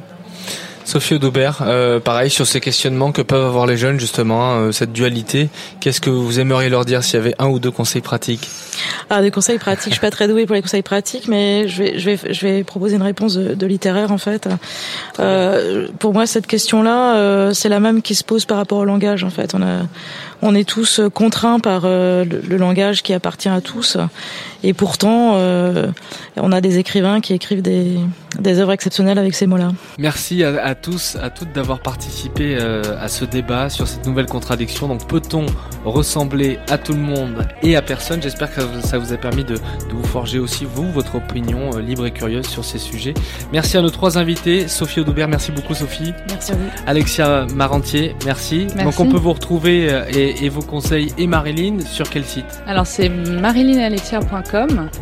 [0.84, 4.92] Sophie Audobert, euh, pareil sur ces questionnements que peuvent avoir les jeunes justement, euh, cette
[4.92, 5.48] dualité.
[5.80, 8.48] Qu'est-ce que vous aimeriez leur dire s'il y avait un ou deux conseils pratiques?
[9.10, 9.90] Ah, des conseils pratiques.
[9.90, 12.46] je suis pas très douée pour les conseils pratiques, mais je vais, je vais, je
[12.46, 14.48] vais proposer une réponse de, de littéraire en fait.
[15.20, 18.84] Euh, pour moi, cette question-là, euh, c'est la même qui se pose par rapport au
[18.84, 19.54] langage en fait.
[19.54, 19.82] On a,
[20.42, 23.96] on est tous contraints par le, le, langage qui appartient à tous,
[24.62, 25.36] et pourtant,
[26.36, 27.98] on a des écrivains qui écrivent des,
[28.38, 29.70] des œuvres exceptionnelles avec ces mots-là.
[29.98, 34.26] Merci à, à tous, à toutes d'avoir participé euh, à ce débat sur cette nouvelle
[34.26, 34.88] contradiction.
[34.88, 35.46] Donc peut-on
[35.84, 38.22] ressembler à tout le monde et à personne?
[38.22, 41.80] J'espère que ça vous a permis de, de, vous forger aussi, vous, votre opinion euh,
[41.80, 43.14] libre et curieuse sur ces sujets.
[43.52, 44.68] Merci à nos trois invités.
[44.68, 46.12] Sophie Audobert, merci beaucoup Sophie.
[46.28, 46.68] Merci à vous.
[46.86, 48.66] Alexia Marantier, merci.
[48.74, 48.84] merci.
[48.84, 52.62] Donc on peut vous retrouver euh, et, et, vos conseils et Marilyn sur quel site?
[52.66, 54.51] Alors c'est marilynalexia.com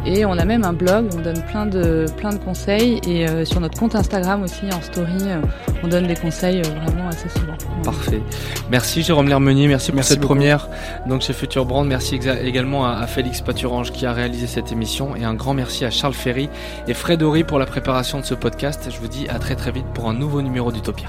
[0.07, 3.45] et on a même un blog, on donne plein de, plein de conseils et euh,
[3.45, 5.41] sur notre compte Instagram aussi en story, euh,
[5.83, 7.57] on donne des conseils euh, vraiment assez souvent.
[7.83, 8.23] Parfait.
[8.71, 10.69] Merci Jérôme Lermenier, merci pour cette première
[11.07, 11.87] donc chez Future Brand.
[11.87, 15.91] Merci également à, Félix Paturange qui a réalisé cette émission et un grand merci à
[15.91, 16.49] Charles Ferry
[16.87, 18.89] et Fred Horry pour la préparation de ce podcast.
[18.91, 21.09] Je vous dis à très très vite pour un nouveau numéro d'Utopia.